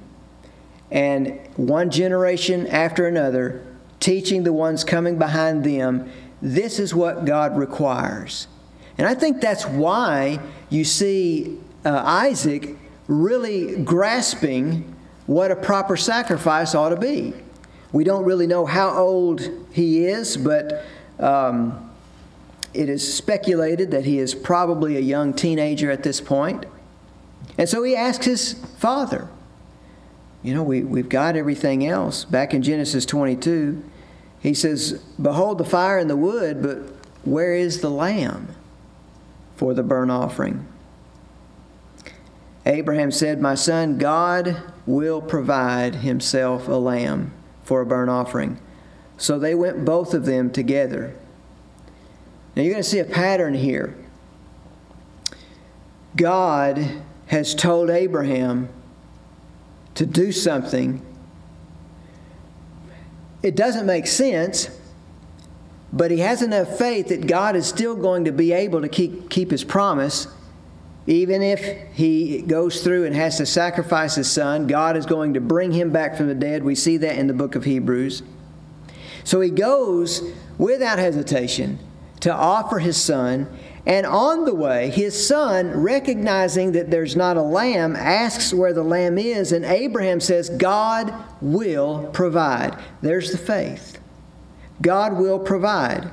and 0.91 1.39
one 1.55 1.89
generation 1.89 2.67
after 2.67 3.07
another, 3.07 3.65
teaching 4.01 4.43
the 4.43 4.51
ones 4.51 4.83
coming 4.83 5.17
behind 5.17 5.63
them. 5.63 6.11
This 6.41 6.79
is 6.79 6.93
what 6.93 7.23
God 7.25 7.55
requires. 7.55 8.47
And 8.97 9.07
I 9.07 9.13
think 9.13 9.39
that's 9.39 9.65
why 9.65 10.39
you 10.69 10.83
see 10.83 11.59
uh, 11.85 12.01
Isaac 12.03 12.75
really 13.07 13.81
grasping 13.83 14.95
what 15.27 15.51
a 15.51 15.55
proper 15.55 15.95
sacrifice 15.95 16.75
ought 16.75 16.89
to 16.89 16.97
be. 16.97 17.33
We 17.91 18.03
don't 18.03 18.25
really 18.25 18.47
know 18.47 18.65
how 18.65 18.89
old 18.89 19.41
he 19.71 20.05
is, 20.05 20.35
but 20.35 20.85
um, 21.19 21.91
it 22.73 22.89
is 22.89 23.13
speculated 23.13 23.91
that 23.91 24.05
he 24.05 24.19
is 24.19 24.35
probably 24.35 24.97
a 24.97 25.01
young 25.01 25.33
teenager 25.33 25.89
at 25.91 26.03
this 26.03 26.21
point. 26.21 26.65
And 27.57 27.67
so 27.67 27.83
he 27.83 27.95
asks 27.95 28.25
his 28.25 28.53
father, 28.77 29.27
You 30.43 30.53
know, 30.53 30.63
we, 30.63 30.83
we've 30.83 31.09
got 31.09 31.35
everything 31.35 31.85
else. 31.85 32.25
Back 32.25 32.53
in 32.53 32.61
Genesis 32.61 33.05
22, 33.05 33.83
he 34.39 34.53
says, 34.53 35.03
Behold 35.21 35.57
the 35.57 35.65
fire 35.65 35.97
and 35.97 36.09
the 36.09 36.15
wood, 36.15 36.61
but 36.61 36.77
where 37.25 37.53
is 37.53 37.81
the 37.81 37.89
lamb 37.89 38.55
for 39.55 39.73
the 39.73 39.83
burnt 39.83 40.11
offering? 40.11 40.65
Abraham 42.65 43.11
said, 43.11 43.41
My 43.41 43.55
son, 43.55 43.97
God 43.97 44.61
will 44.85 45.21
provide 45.21 45.95
himself 45.95 46.67
a 46.67 46.73
lamb 46.73 47.33
for 47.63 47.81
a 47.81 47.85
burnt 47.85 48.09
offering. 48.09 48.59
So 49.19 49.37
they 49.37 49.53
went 49.53 49.83
both 49.83 50.13
of 50.13 50.25
them 50.25 50.49
together. 50.49 51.13
Now 52.55 52.63
you're 52.63 52.71
going 52.71 52.81
to 52.81 52.89
see 52.89 52.99
a 52.99 53.05
pattern 53.05 53.53
here. 53.53 53.95
God 56.15 57.03
has 57.27 57.53
told 57.53 57.89
Abraham 57.89 58.69
to 59.95 60.05
do 60.05 60.31
something. 60.31 61.05
It 63.43 63.57
doesn't 63.57 63.85
make 63.85 64.07
sense, 64.07 64.69
but 65.91 66.11
he 66.11 66.19
has 66.19 66.41
enough 66.41 66.77
faith 66.77 67.09
that 67.09 67.27
God 67.27 67.57
is 67.57 67.67
still 67.67 67.95
going 67.95 68.23
to 68.23 68.31
be 68.31 68.53
able 68.53 68.81
to 68.81 68.89
keep, 68.89 69.29
keep 69.29 69.51
his 69.51 69.65
promise. 69.65 70.27
Even 71.07 71.41
if 71.41 71.59
he 71.93 72.41
goes 72.41 72.83
through 72.83 73.05
and 73.05 73.15
has 73.15 73.37
to 73.37 73.45
sacrifice 73.45 74.15
his 74.15 74.31
son, 74.31 74.65
God 74.65 74.95
is 74.95 75.05
going 75.05 75.33
to 75.33 75.41
bring 75.41 75.73
him 75.73 75.91
back 75.91 76.15
from 76.15 76.27
the 76.27 76.35
dead. 76.35 76.63
We 76.63 76.75
see 76.75 76.95
that 76.97 77.17
in 77.17 77.27
the 77.27 77.33
book 77.33 77.55
of 77.55 77.65
Hebrews. 77.65 78.23
So 79.29 79.41
he 79.41 79.51
goes 79.51 80.23
without 80.57 80.97
hesitation 80.97 81.77
to 82.21 82.33
offer 82.33 82.79
his 82.79 82.97
son. 82.97 83.47
And 83.85 84.07
on 84.07 84.45
the 84.45 84.55
way, 84.55 84.89
his 84.89 85.27
son, 85.27 85.69
recognizing 85.83 86.71
that 86.71 86.89
there's 86.89 87.15
not 87.15 87.37
a 87.37 87.43
lamb, 87.43 87.95
asks 87.95 88.55
where 88.55 88.73
the 88.73 88.81
lamb 88.81 89.19
is. 89.19 89.51
And 89.51 89.65
Abraham 89.65 90.19
says, 90.19 90.49
God 90.49 91.13
will 91.41 92.09
provide. 92.11 92.75
There's 93.03 93.31
the 93.31 93.37
faith. 93.37 93.99
God 94.81 95.13
will 95.13 95.37
provide. 95.37 96.09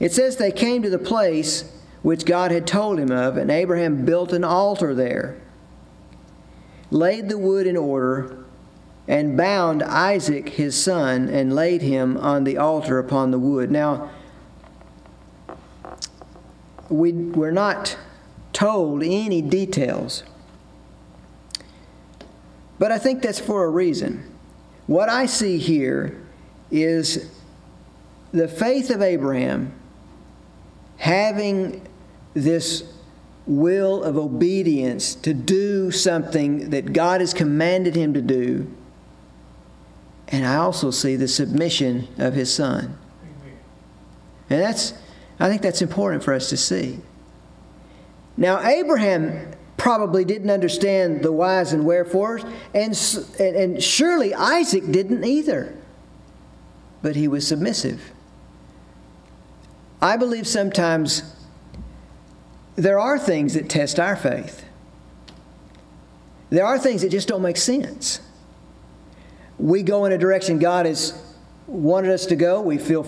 It 0.00 0.10
says 0.10 0.36
they 0.36 0.50
came 0.50 0.82
to 0.82 0.90
the 0.90 0.98
place 0.98 1.72
which 2.02 2.24
God 2.24 2.50
had 2.50 2.66
told 2.66 2.98
him 2.98 3.12
of, 3.12 3.36
and 3.36 3.52
Abraham 3.52 4.04
built 4.04 4.32
an 4.32 4.42
altar 4.42 4.96
there, 4.96 5.40
laid 6.90 7.28
the 7.28 7.38
wood 7.38 7.68
in 7.68 7.76
order, 7.76 8.44
and 9.08 9.36
bound 9.36 9.82
Isaac 9.82 10.50
his 10.50 10.80
son 10.80 11.28
and 11.28 11.54
laid 11.54 11.82
him 11.82 12.16
on 12.16 12.44
the 12.44 12.56
altar 12.56 12.98
upon 12.98 13.30
the 13.30 13.38
wood. 13.38 13.70
Now, 13.70 14.10
we, 16.88 17.12
we're 17.12 17.50
not 17.50 17.96
told 18.52 19.02
any 19.02 19.42
details, 19.42 20.22
but 22.78 22.92
I 22.92 22.98
think 22.98 23.22
that's 23.22 23.40
for 23.40 23.64
a 23.64 23.70
reason. 23.70 24.28
What 24.86 25.08
I 25.08 25.26
see 25.26 25.58
here 25.58 26.20
is 26.70 27.30
the 28.30 28.48
faith 28.48 28.90
of 28.90 29.02
Abraham 29.02 29.72
having 30.98 31.86
this 32.34 32.84
will 33.46 34.04
of 34.04 34.16
obedience 34.16 35.14
to 35.16 35.34
do 35.34 35.90
something 35.90 36.70
that 36.70 36.92
God 36.92 37.20
has 37.20 37.34
commanded 37.34 37.96
him 37.96 38.14
to 38.14 38.22
do 38.22 38.72
and 40.28 40.46
I 40.46 40.56
also 40.56 40.90
see 40.90 41.16
the 41.16 41.28
submission 41.28 42.08
of 42.18 42.34
his 42.34 42.52
son. 42.52 42.98
And 44.48 44.60
that's, 44.60 44.94
I 45.40 45.48
think 45.48 45.62
that's 45.62 45.82
important 45.82 46.22
for 46.22 46.34
us 46.34 46.50
to 46.50 46.56
see. 46.56 47.00
Now, 48.36 48.66
Abraham 48.66 49.52
probably 49.76 50.24
didn't 50.24 50.50
understand 50.50 51.22
the 51.22 51.32
whys 51.32 51.72
and 51.72 51.84
wherefores, 51.84 52.44
and, 52.74 52.96
and 53.40 53.82
surely 53.82 54.34
Isaac 54.34 54.84
didn't 54.90 55.24
either. 55.24 55.74
But 57.02 57.16
he 57.16 57.28
was 57.28 57.46
submissive. 57.46 58.12
I 60.00 60.16
believe 60.16 60.46
sometimes 60.46 61.34
there 62.76 62.98
are 62.98 63.18
things 63.18 63.54
that 63.54 63.68
test 63.68 63.98
our 63.98 64.16
faith. 64.16 64.64
There 66.50 66.66
are 66.66 66.78
things 66.78 67.02
that 67.02 67.10
just 67.10 67.28
don't 67.28 67.42
make 67.42 67.56
sense. 67.56 68.20
We 69.62 69.84
go 69.84 70.06
in 70.06 70.12
a 70.12 70.18
direction 70.18 70.58
God 70.58 70.86
has 70.86 71.22
wanted 71.68 72.10
us 72.10 72.26
to 72.26 72.36
go. 72.36 72.60
We 72.60 72.78
feel 72.78 73.06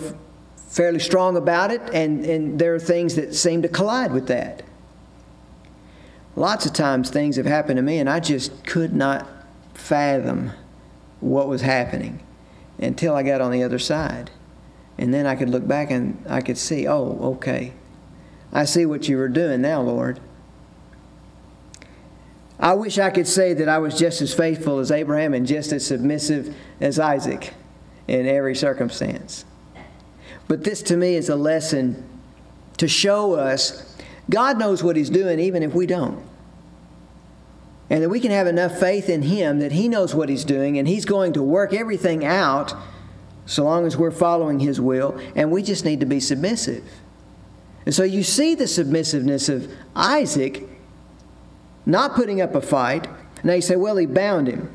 fairly 0.68 1.00
strong 1.00 1.36
about 1.36 1.72
it, 1.72 1.82
and, 1.92 2.24
and 2.24 2.58
there 2.60 2.76
are 2.76 2.78
things 2.78 3.16
that 3.16 3.34
seem 3.34 3.62
to 3.62 3.68
collide 3.68 4.12
with 4.12 4.28
that. 4.28 4.62
Lots 6.36 6.64
of 6.64 6.72
times 6.72 7.10
things 7.10 7.34
have 7.36 7.46
happened 7.46 7.78
to 7.78 7.82
me, 7.82 7.98
and 7.98 8.08
I 8.08 8.20
just 8.20 8.64
could 8.64 8.94
not 8.94 9.26
fathom 9.74 10.52
what 11.18 11.48
was 11.48 11.62
happening 11.62 12.24
until 12.78 13.16
I 13.16 13.24
got 13.24 13.40
on 13.40 13.50
the 13.50 13.64
other 13.64 13.80
side. 13.80 14.30
And 14.96 15.12
then 15.12 15.26
I 15.26 15.34
could 15.34 15.48
look 15.48 15.66
back 15.66 15.90
and 15.90 16.24
I 16.28 16.40
could 16.40 16.56
see, 16.56 16.86
oh, 16.86 17.18
okay. 17.34 17.72
I 18.52 18.64
see 18.64 18.86
what 18.86 19.08
you 19.08 19.16
were 19.16 19.28
doing 19.28 19.60
now, 19.60 19.82
Lord. 19.82 20.20
I 22.58 22.74
wish 22.74 22.98
I 22.98 23.10
could 23.10 23.26
say 23.26 23.52
that 23.54 23.68
I 23.68 23.78
was 23.78 23.98
just 23.98 24.22
as 24.22 24.32
faithful 24.32 24.78
as 24.78 24.90
Abraham 24.90 25.34
and 25.34 25.46
just 25.46 25.72
as 25.72 25.86
submissive 25.86 26.54
as 26.80 26.98
Isaac 26.98 27.52
in 28.06 28.26
every 28.26 28.54
circumstance. 28.54 29.44
But 30.46 30.64
this 30.64 30.82
to 30.82 30.96
me 30.96 31.14
is 31.14 31.28
a 31.28 31.36
lesson 31.36 32.08
to 32.76 32.88
show 32.88 33.34
us 33.34 33.96
God 34.30 34.58
knows 34.58 34.82
what 34.82 34.96
He's 34.96 35.10
doing 35.10 35.38
even 35.38 35.62
if 35.62 35.74
we 35.74 35.86
don't. 35.86 36.24
And 37.90 38.02
that 38.02 38.08
we 38.08 38.20
can 38.20 38.30
have 38.30 38.46
enough 38.46 38.78
faith 38.78 39.08
in 39.08 39.22
Him 39.22 39.58
that 39.58 39.72
He 39.72 39.88
knows 39.88 40.14
what 40.14 40.28
He's 40.28 40.44
doing 40.44 40.78
and 40.78 40.88
He's 40.88 41.04
going 41.04 41.32
to 41.34 41.42
work 41.42 41.72
everything 41.74 42.24
out 42.24 42.74
so 43.46 43.64
long 43.64 43.86
as 43.86 43.96
we're 43.96 44.10
following 44.10 44.60
His 44.60 44.80
will, 44.80 45.20
and 45.36 45.50
we 45.50 45.62
just 45.62 45.84
need 45.84 46.00
to 46.00 46.06
be 46.06 46.18
submissive. 46.18 46.82
And 47.84 47.94
so 47.94 48.02
you 48.02 48.22
see 48.22 48.54
the 48.54 48.66
submissiveness 48.66 49.50
of 49.50 49.70
Isaac 49.94 50.66
not 51.86 52.14
putting 52.14 52.40
up 52.40 52.54
a 52.54 52.60
fight. 52.60 53.06
Now 53.42 53.54
you 53.54 53.62
say, 53.62 53.76
well, 53.76 53.96
he 53.96 54.06
bound 54.06 54.48
him. 54.48 54.72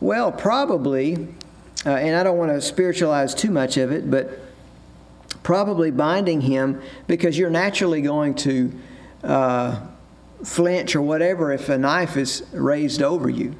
Well, 0.00 0.32
probably, 0.32 1.28
uh, 1.86 1.90
and 1.90 2.16
I 2.16 2.22
don't 2.22 2.38
want 2.38 2.50
to 2.50 2.60
spiritualize 2.60 3.34
too 3.34 3.50
much 3.50 3.76
of 3.76 3.92
it, 3.92 4.10
but 4.10 4.40
probably 5.42 5.90
binding 5.90 6.40
him 6.40 6.80
because 7.06 7.38
you're 7.38 7.50
naturally 7.50 8.02
going 8.02 8.34
to 8.34 8.72
uh, 9.22 9.80
flinch 10.44 10.96
or 10.96 11.02
whatever 11.02 11.52
if 11.52 11.68
a 11.68 11.78
knife 11.78 12.16
is 12.16 12.44
raised 12.52 13.02
over 13.02 13.28
you. 13.28 13.54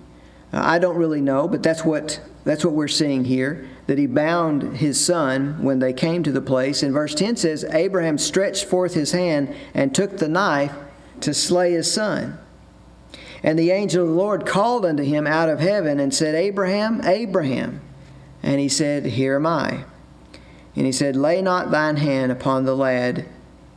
Uh, 0.53 0.63
I 0.63 0.79
don't 0.79 0.97
really 0.97 1.21
know, 1.21 1.47
but 1.47 1.63
that's 1.63 1.85
what 1.85 2.21
that's 2.45 2.65
what 2.65 2.75
we're 2.75 2.89
seeing 2.89 3.25
here. 3.25 3.69
That 3.87 3.99
he 3.99 4.07
bound 4.07 4.79
his 4.79 5.05
son 5.05 5.63
when 5.63 5.79
they 5.79 5.93
came 5.93 6.23
to 6.23 6.33
the 6.33 6.41
place. 6.41 6.83
And 6.83 6.93
verse 6.93 7.15
10 7.15 7.37
says, 7.37 7.65
Abraham 7.65 8.17
stretched 8.19 8.65
forth 8.65 8.95
his 8.95 9.13
hand 9.13 9.55
and 9.75 9.95
took 9.95 10.17
the 10.17 10.29
knife 10.29 10.73
to 11.21 11.35
slay 11.35 11.73
his 11.73 11.93
son. 11.93 12.39
And 13.43 13.59
the 13.59 13.71
angel 13.71 14.03
of 14.03 14.09
the 14.11 14.15
Lord 14.15 14.47
called 14.47 14.85
unto 14.85 15.03
him 15.03 15.27
out 15.27 15.49
of 15.49 15.61
heaven 15.61 15.99
and 15.99 16.15
said, 16.15 16.35
Abraham, 16.35 17.01
Abraham. 17.05 17.81
And 18.43 18.61
he 18.61 18.69
said, 18.69 19.07
Here 19.07 19.37
am 19.37 19.47
I. 19.47 19.85
And 20.77 20.87
he 20.87 20.93
said, 20.93 21.17
Lay 21.17 21.43
not 21.43 21.71
thine 21.71 21.97
hand 21.97 22.31
upon 22.33 22.65
the 22.65 22.77
lad, 22.77 23.27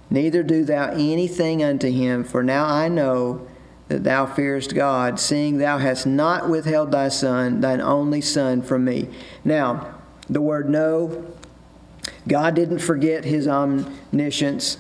neither 0.09 0.43
do 0.43 0.63
thou 0.63 0.91
anything 0.91 1.63
unto 1.63 1.89
him, 1.89 2.23
for 2.23 2.43
now 2.43 2.65
I 2.65 2.87
know 2.87 3.47
that 3.87 4.03
thou 4.03 4.25
fearest 4.25 4.75
God, 4.75 5.19
seeing 5.19 5.57
thou 5.57 5.77
hast 5.77 6.05
not 6.05 6.49
withheld 6.49 6.91
thy 6.91 7.09
son, 7.09 7.61
thine 7.61 7.81
only 7.81 8.21
son, 8.21 8.61
from 8.61 8.85
me. 8.85 9.09
Now, 9.43 9.95
the 10.29 10.41
word 10.41 10.69
know, 10.69 11.25
God 12.27 12.55
didn't 12.55 12.79
forget 12.79 13.25
his 13.25 13.47
omniscience. 13.47 14.77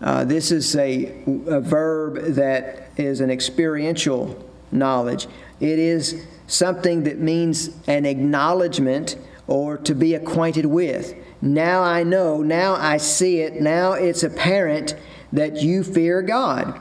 Uh, 0.00 0.24
this 0.24 0.50
is 0.50 0.74
a, 0.76 1.22
a 1.46 1.60
verb 1.60 2.34
that 2.34 2.79
is 3.00 3.20
an 3.20 3.30
experiential 3.30 4.48
knowledge. 4.70 5.26
It 5.58 5.78
is 5.78 6.24
something 6.46 7.04
that 7.04 7.18
means 7.18 7.70
an 7.86 8.06
acknowledgement 8.06 9.16
or 9.46 9.76
to 9.78 9.94
be 9.94 10.14
acquainted 10.14 10.66
with. 10.66 11.14
Now 11.42 11.82
I 11.82 12.02
know, 12.02 12.42
now 12.42 12.74
I 12.74 12.98
see 12.98 13.40
it, 13.40 13.60
now 13.60 13.92
it's 13.92 14.22
apparent 14.22 14.94
that 15.32 15.56
you 15.56 15.82
fear 15.82 16.22
God. 16.22 16.80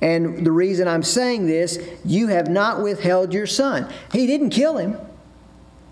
And 0.00 0.46
the 0.46 0.52
reason 0.52 0.86
I'm 0.86 1.02
saying 1.02 1.46
this, 1.46 1.78
you 2.04 2.28
have 2.28 2.48
not 2.48 2.82
withheld 2.82 3.32
your 3.32 3.46
son. 3.46 3.92
He 4.12 4.26
didn't 4.26 4.50
kill 4.50 4.76
him. 4.76 4.96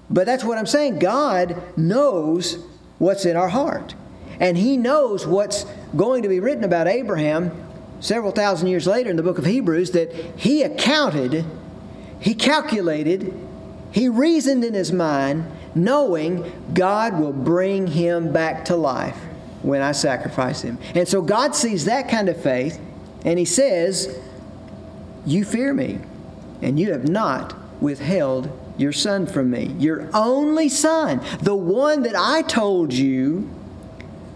But 0.09 0.27
that's 0.27 0.45
what 0.45 0.59
I'm 0.59 0.67
saying. 0.67 0.99
God 0.99 1.61
knows 1.77 2.65
what's 2.99 3.25
in 3.25 3.37
our 3.37 3.49
heart. 3.49 3.95
And 4.39 4.57
He 4.57 4.77
knows 4.77 5.27
what's 5.27 5.65
going 5.97 6.23
to 6.23 6.29
be 6.29 6.41
written 6.41 6.65
about 6.65 6.87
Abraham 6.87 7.65
several 8.01 8.33
thousand 8.33 8.69
years 8.69 8.87
later 8.87 9.11
in 9.11 9.17
the 9.17 9.23
book 9.23 9.39
of 9.39 9.47
Hebrews 9.47 9.93
that 9.93 10.13
he 10.37 10.63
accounted, 10.63 11.45
he 12.21 12.35
calculated, 12.35 13.33
he 13.93 14.09
reasoned 14.09 14.65
in 14.65 14.75
his 14.75 14.93
mind, 14.93 15.47
knowing 15.75 16.71
God 16.75 17.19
will 17.19 17.33
bring 17.33 17.87
him 17.87 18.33
back 18.33 18.65
to 18.67 18.77
life 18.77 19.17
when 19.63 19.83
I 19.83 19.93
sacrifice 19.93 20.63
him. 20.63 20.79
And 20.95 21.09
so 21.09 21.23
God 21.23 21.55
sees 21.55 21.85
that 21.87 22.09
kind 22.09 22.29
of 22.29 22.41
faith 22.41 22.81
and 23.25 23.39
he 23.39 23.45
says, 23.45 24.19
You 25.25 25.45
fear 25.45 25.75
me, 25.75 25.99
and 26.63 26.79
you 26.79 26.93
have 26.93 27.09
not 27.09 27.55
withheld 27.81 28.51
your 28.79 28.93
son 28.93 29.27
from 29.27 29.51
me, 29.51 29.75
your 29.79 30.09
only 30.15 30.69
son, 30.69 31.21
the 31.41 31.57
one 31.57 32.03
that 32.03 32.15
I 32.17 32.43
told 32.43 32.93
you 32.93 33.51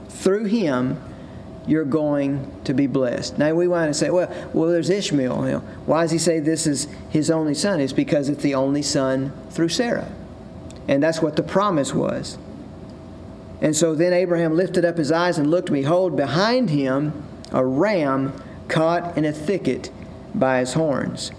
through 0.09 0.46
him 0.46 1.01
you're 1.66 1.85
going 1.85 2.51
to 2.64 2.75
be 2.75 2.87
blessed. 2.87 3.38
Now 3.38 3.55
we 3.55 3.68
want 3.68 3.90
to 3.90 3.94
say, 3.94 4.11
well, 4.11 4.33
well, 4.53 4.70
there's 4.70 4.90
Ishmael. 4.90 5.44
You 5.44 5.53
know, 5.53 5.59
why 5.87 6.03
does 6.03 6.11
he 6.11 6.18
say 6.18 6.40
this 6.40 6.66
is 6.66 6.88
his 7.11 7.31
only 7.31 7.55
son? 7.55 7.81
It's 7.81 7.92
because 7.92 8.29
it's 8.29 8.42
the 8.42 8.55
only 8.55 8.83
son 8.83 9.33
through 9.51 9.68
Sarah, 9.68 10.11
and 10.88 11.03
that's 11.03 11.20
what 11.20 11.37
the 11.37 11.42
promise 11.42 11.94
was. 11.94 12.38
And 13.61 13.77
so 13.77 13.94
then 13.94 14.12
Abraham 14.12 14.57
lifted 14.57 14.85
up 14.85 14.96
his 14.96 15.12
eyes 15.12 15.37
and 15.37 15.51
looked, 15.51 15.70
behold, 15.70 16.16
behind 16.16 16.70
him 16.70 17.23
a 17.53 17.64
ram 17.64 18.33
caught 18.68 19.18
in 19.18 19.25
a 19.25 19.33
thicket 19.33 19.90
by 20.35 20.61
his 20.61 20.73
horns. 20.75 21.31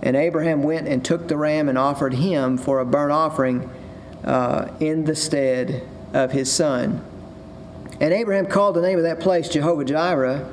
And 0.00 0.14
Abraham 0.14 0.62
went 0.62 0.86
and 0.86 1.04
took 1.04 1.26
the 1.26 1.36
ram 1.36 1.68
and 1.68 1.76
offered 1.76 2.14
him 2.14 2.56
for 2.56 2.78
a 2.78 2.84
burnt 2.84 3.10
offering 3.10 3.68
uh, 4.24 4.68
in 4.78 5.04
the 5.04 5.16
stead 5.16 5.82
of 6.14 6.30
his 6.30 6.52
son. 6.52 7.04
And 8.00 8.12
Abraham 8.12 8.46
called 8.46 8.76
the 8.76 8.82
name 8.82 8.98
of 8.98 9.04
that 9.04 9.20
place 9.20 9.48
Jehovah 9.48 9.84
Jireh, 9.84 10.50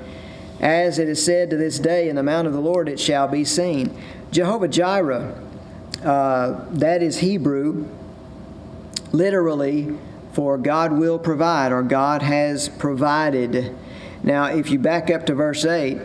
as 0.59 0.97
it 0.99 1.07
is 1.07 1.23
said 1.23 1.49
to 1.51 1.57
this 1.57 1.79
day, 1.79 2.09
In 2.09 2.15
the 2.15 2.23
mount 2.23 2.47
of 2.47 2.53
the 2.53 2.59
Lord 2.59 2.89
it 2.89 2.99
shall 2.99 3.27
be 3.27 3.45
seen. 3.45 3.95
Jehovah 4.31 4.67
Jireh, 4.67 5.41
uh, 6.03 6.65
that 6.71 7.03
is 7.03 7.19
Hebrew, 7.19 7.87
literally 9.11 9.95
for 10.33 10.57
God 10.57 10.91
will 10.91 11.17
provide 11.17 11.71
or 11.71 11.81
God 11.81 12.21
has 12.21 12.67
provided. 12.67 13.73
Now, 14.21 14.45
if 14.47 14.69
you 14.69 14.77
back 14.77 15.09
up 15.09 15.25
to 15.27 15.33
verse 15.33 15.63
8, 15.63 15.97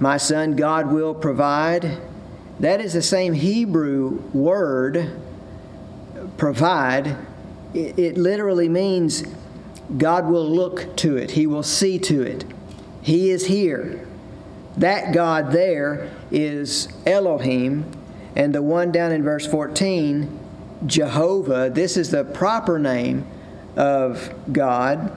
my 0.00 0.16
son, 0.16 0.56
God 0.56 0.90
will 0.90 1.14
provide. 1.14 2.00
That 2.58 2.80
is 2.80 2.94
the 2.94 3.02
same 3.02 3.34
Hebrew 3.34 4.22
word, 4.32 5.20
provide. 6.38 7.16
It, 7.74 7.98
it 7.98 8.16
literally 8.16 8.68
means 8.68 9.24
God 9.96 10.28
will 10.28 10.48
look 10.48 10.96
to 10.96 11.16
it, 11.16 11.32
He 11.32 11.46
will 11.46 11.62
see 11.62 11.98
to 12.00 12.22
it. 12.22 12.44
He 13.02 13.30
is 13.30 13.46
here. 13.46 14.06
That 14.76 15.12
God 15.12 15.52
there 15.52 16.10
is 16.30 16.88
Elohim, 17.04 17.84
and 18.34 18.54
the 18.54 18.62
one 18.62 18.90
down 18.90 19.12
in 19.12 19.22
verse 19.22 19.46
14, 19.46 20.40
Jehovah, 20.86 21.70
this 21.70 21.96
is 21.96 22.10
the 22.10 22.24
proper 22.24 22.78
name 22.78 23.26
of 23.76 24.32
God. 24.50 25.16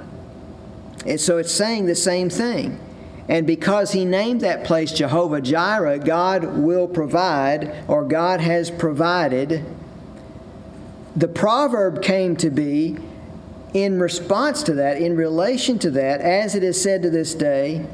And 1.06 1.20
so 1.22 1.38
it's 1.38 1.54
saying 1.54 1.86
the 1.86 1.96
same 1.96 2.30
thing. 2.30 2.80
And 3.28 3.48
because 3.48 3.92
he 3.92 4.06
named 4.06 4.42
that 4.42 4.66
place 4.66 4.92
Jehovah 4.92 5.42
Jireh, 5.42 6.00
God 6.00 6.44
will 6.58 6.88
provide, 6.88 7.86
or 7.88 8.04
God 8.04 8.40
has 8.40 8.70
provided. 8.70 9.66
The 11.16 11.28
proverb 11.28 12.02
came 12.02 12.36
to 12.38 12.50
be 12.50 12.98
in 13.74 14.00
response 14.00 14.64
to 14.64 14.74
that, 14.76 14.98
in 14.98 15.16
relation 15.16 15.80
to 15.80 15.92
that, 15.92 16.22
as 16.22 16.56
it 16.56 16.64
is 16.64 16.82
said 16.82 17.02
to 17.04 17.10
this 17.10 17.34
day, 17.34 17.86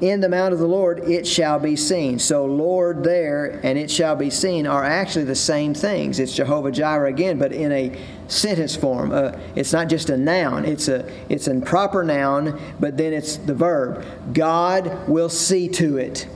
in 0.00 0.20
the 0.20 0.28
mount 0.28 0.52
of 0.52 0.58
the 0.58 0.66
Lord 0.66 1.00
it 1.00 1.26
shall 1.26 1.58
be 1.58 1.76
seen. 1.76 2.18
So, 2.18 2.46
Lord 2.46 3.04
there 3.04 3.60
and 3.62 3.78
it 3.78 3.90
shall 3.90 4.16
be 4.16 4.30
seen 4.30 4.66
are 4.66 4.84
actually 4.84 5.26
the 5.26 5.34
same 5.34 5.74
things. 5.74 6.18
It's 6.18 6.34
Jehovah 6.34 6.72
Jireh 6.72 7.08
again, 7.08 7.38
but 7.38 7.52
in 7.52 7.70
a 7.70 8.00
sentence 8.28 8.74
form. 8.74 9.12
Uh, 9.12 9.32
it's 9.54 9.72
not 9.72 9.88
just 9.88 10.08
a 10.10 10.16
noun. 10.16 10.64
It's 10.64 10.88
a 10.88 11.10
it's 11.28 11.48
a 11.48 11.60
proper 11.60 12.02
noun, 12.02 12.58
but 12.78 12.96
then 12.96 13.12
it's 13.12 13.36
the 13.36 13.54
verb. 13.54 14.04
God 14.32 15.08
will 15.08 15.28
see 15.28 15.68
to 15.68 15.98
it, 15.98 16.26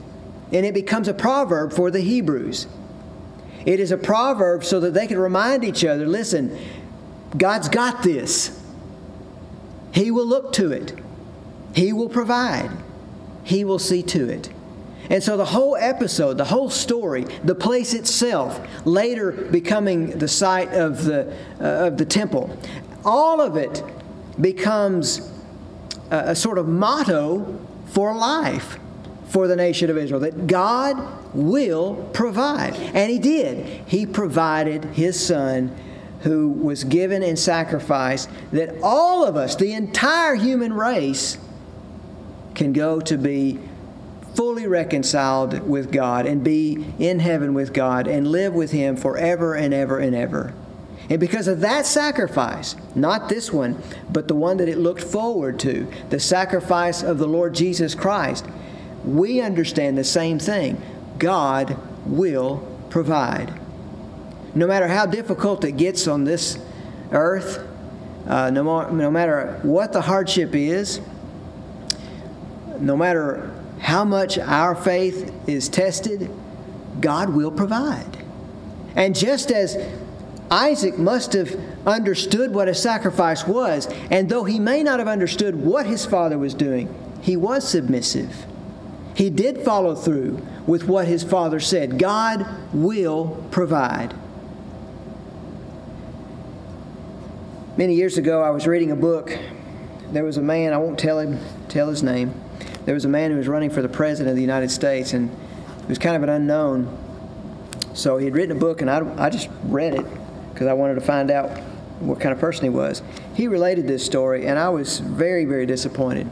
and 0.51 0.65
it 0.65 0.73
becomes 0.73 1.07
a 1.07 1.13
proverb 1.13 1.73
for 1.73 1.89
the 1.89 2.01
Hebrews. 2.01 2.67
It 3.65 3.79
is 3.79 3.91
a 3.91 3.97
proverb 3.97 4.63
so 4.63 4.79
that 4.81 4.93
they 4.93 5.07
can 5.07 5.17
remind 5.17 5.63
each 5.63 5.83
other. 5.83 6.05
Listen, 6.05 6.57
God's 7.35 7.67
got 7.67 8.03
this. 8.03 8.61
He 9.91 10.11
will 10.11 10.25
look 10.25 10.53
to 10.53 10.71
it. 10.71 10.93
He 11.73 11.91
will 11.91 12.09
provide. 12.09 12.69
He 13.43 13.63
will 13.63 13.79
see 13.79 14.03
to 14.03 14.29
it. 14.29 14.49
And 15.09 15.23
so 15.23 15.37
the 15.37 15.45
whole 15.45 15.75
episode, 15.75 16.37
the 16.37 16.45
whole 16.45 16.69
story, 16.69 17.25
the 17.43 17.55
place 17.55 17.93
itself, 17.93 18.59
later 18.85 19.31
becoming 19.31 20.17
the 20.17 20.27
site 20.27 20.73
of 20.73 21.03
the, 21.03 21.35
uh, 21.59 21.87
of 21.87 21.97
the 21.97 22.05
temple, 22.05 22.57
all 23.03 23.39
of 23.39 23.55
it 23.55 23.83
becomes 24.39 25.31
a, 26.11 26.31
a 26.31 26.35
sort 26.35 26.57
of 26.57 26.67
motto 26.67 27.59
for 27.87 28.15
life 28.15 28.79
for 29.27 29.47
the 29.47 29.55
nation 29.55 29.89
of 29.89 29.97
Israel 29.97 30.19
that 30.21 30.47
God 30.47 30.97
will 31.35 31.95
provide. 32.13 32.75
And 32.75 33.11
He 33.11 33.19
did. 33.19 33.65
He 33.87 34.05
provided 34.05 34.85
His 34.85 35.23
Son 35.23 35.75
who 36.21 36.49
was 36.49 36.83
given 36.83 37.21
in 37.21 37.37
sacrifice 37.37 38.27
that 38.51 38.75
all 38.81 39.23
of 39.23 39.35
us, 39.35 39.55
the 39.55 39.73
entire 39.73 40.33
human 40.35 40.73
race, 40.73 41.37
can 42.55 42.73
go 42.73 42.99
to 43.01 43.17
be 43.17 43.59
fully 44.33 44.67
reconciled 44.67 45.67
with 45.67 45.91
God 45.91 46.25
and 46.25 46.43
be 46.43 46.85
in 46.99 47.19
heaven 47.19 47.53
with 47.53 47.73
God 47.73 48.07
and 48.07 48.27
live 48.27 48.53
with 48.53 48.71
Him 48.71 48.95
forever 48.95 49.55
and 49.55 49.73
ever 49.73 49.99
and 49.99 50.15
ever. 50.15 50.53
And 51.09 51.19
because 51.19 51.47
of 51.47 51.59
that 51.59 51.85
sacrifice, 51.85 52.75
not 52.95 53.29
this 53.29 53.53
one, 53.53 53.81
but 54.11 54.27
the 54.27 54.35
one 54.35 54.57
that 54.57 54.67
it 54.67 54.77
looked 54.77 55.03
forward 55.03 55.59
to, 55.59 55.87
the 56.09 56.19
sacrifice 56.19 57.03
of 57.03 57.19
the 57.19 57.27
Lord 57.27 57.53
Jesus 57.53 57.93
Christ, 57.93 58.45
we 59.03 59.39
understand 59.41 59.97
the 59.97 60.03
same 60.03 60.39
thing. 60.39 60.81
God 61.17 61.77
will 62.05 62.57
provide. 62.89 63.53
No 64.53 64.67
matter 64.67 64.87
how 64.87 65.05
difficult 65.05 65.63
it 65.63 65.73
gets 65.73 66.07
on 66.07 66.23
this 66.23 66.57
earth, 67.11 67.65
uh, 68.27 68.49
no, 68.49 68.63
more, 68.63 68.91
no 68.91 69.11
matter 69.11 69.59
what 69.63 69.93
the 69.93 70.01
hardship 70.01 70.55
is, 70.55 71.01
no 72.79 72.97
matter 72.97 73.51
how 73.79 74.03
much 74.03 74.37
our 74.37 74.75
faith 74.75 75.33
is 75.47 75.69
tested, 75.69 76.29
God 76.99 77.29
will 77.29 77.51
provide. 77.51 78.17
And 78.95 79.15
just 79.15 79.51
as 79.51 79.77
Isaac 80.49 80.97
must 80.97 81.33
have 81.33 81.55
understood 81.85 82.53
what 82.53 82.67
a 82.67 82.73
sacrifice 82.73 83.45
was, 83.45 83.87
and 84.09 84.29
though 84.29 84.43
he 84.43 84.59
may 84.59 84.83
not 84.83 84.99
have 84.99 85.07
understood 85.07 85.55
what 85.55 85.85
his 85.85 86.05
father 86.05 86.37
was 86.37 86.53
doing, 86.53 86.93
he 87.21 87.35
was 87.35 87.67
submissive. 87.67 88.45
He 89.15 89.29
did 89.29 89.61
follow 89.61 89.95
through 89.95 90.45
with 90.67 90.87
what 90.87 91.07
his 91.07 91.23
father 91.23 91.59
said 91.59 91.97
God 91.97 92.45
will 92.73 93.47
provide. 93.49 94.13
Many 97.77 97.95
years 97.95 98.17
ago, 98.17 98.41
I 98.41 98.51
was 98.51 98.67
reading 98.67 98.91
a 98.91 98.95
book. 98.95 99.37
There 100.11 100.23
was 100.23 100.37
a 100.37 100.41
man, 100.41 100.73
I 100.73 100.77
won't 100.77 100.99
tell 100.99 101.19
him, 101.19 101.39
tell 101.67 101.89
his 101.89 102.03
name. 102.03 102.33
There 102.85 102.93
was 102.93 103.05
a 103.05 103.09
man 103.09 103.31
who 103.31 103.37
was 103.37 103.47
running 103.47 103.69
for 103.69 103.81
the 103.81 103.89
president 103.89 104.29
of 104.29 104.35
the 104.35 104.41
United 104.41 104.69
States, 104.69 105.13
and 105.13 105.29
he 105.29 105.87
was 105.87 105.97
kind 105.97 106.15
of 106.15 106.23
an 106.23 106.29
unknown. 106.29 106.97
So 107.93 108.17
he 108.17 108.25
had 108.25 108.33
written 108.33 108.55
a 108.55 108.59
book, 108.59 108.81
and 108.81 108.89
I, 108.89 109.01
I 109.17 109.29
just 109.29 109.49
read 109.63 109.93
it 109.93 110.05
because 110.53 110.67
I 110.67 110.73
wanted 110.73 110.95
to 110.95 111.01
find 111.01 111.31
out 111.31 111.57
what 111.99 112.19
kind 112.19 112.33
of 112.33 112.39
person 112.39 112.63
he 112.63 112.69
was. 112.69 113.01
He 113.33 113.47
related 113.47 113.87
this 113.87 114.05
story, 114.05 114.45
and 114.45 114.59
I 114.59 114.69
was 114.69 114.99
very, 114.99 115.45
very 115.45 115.65
disappointed. 115.65 116.29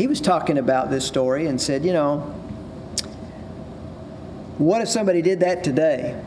He 0.00 0.06
was 0.06 0.22
talking 0.22 0.56
about 0.56 0.88
this 0.88 1.06
story 1.06 1.46
and 1.46 1.60
said, 1.60 1.84
You 1.84 1.92
know, 1.92 2.20
what 4.56 4.80
if 4.80 4.88
somebody 4.88 5.20
did 5.20 5.40
that 5.40 5.62
today? 5.62 6.18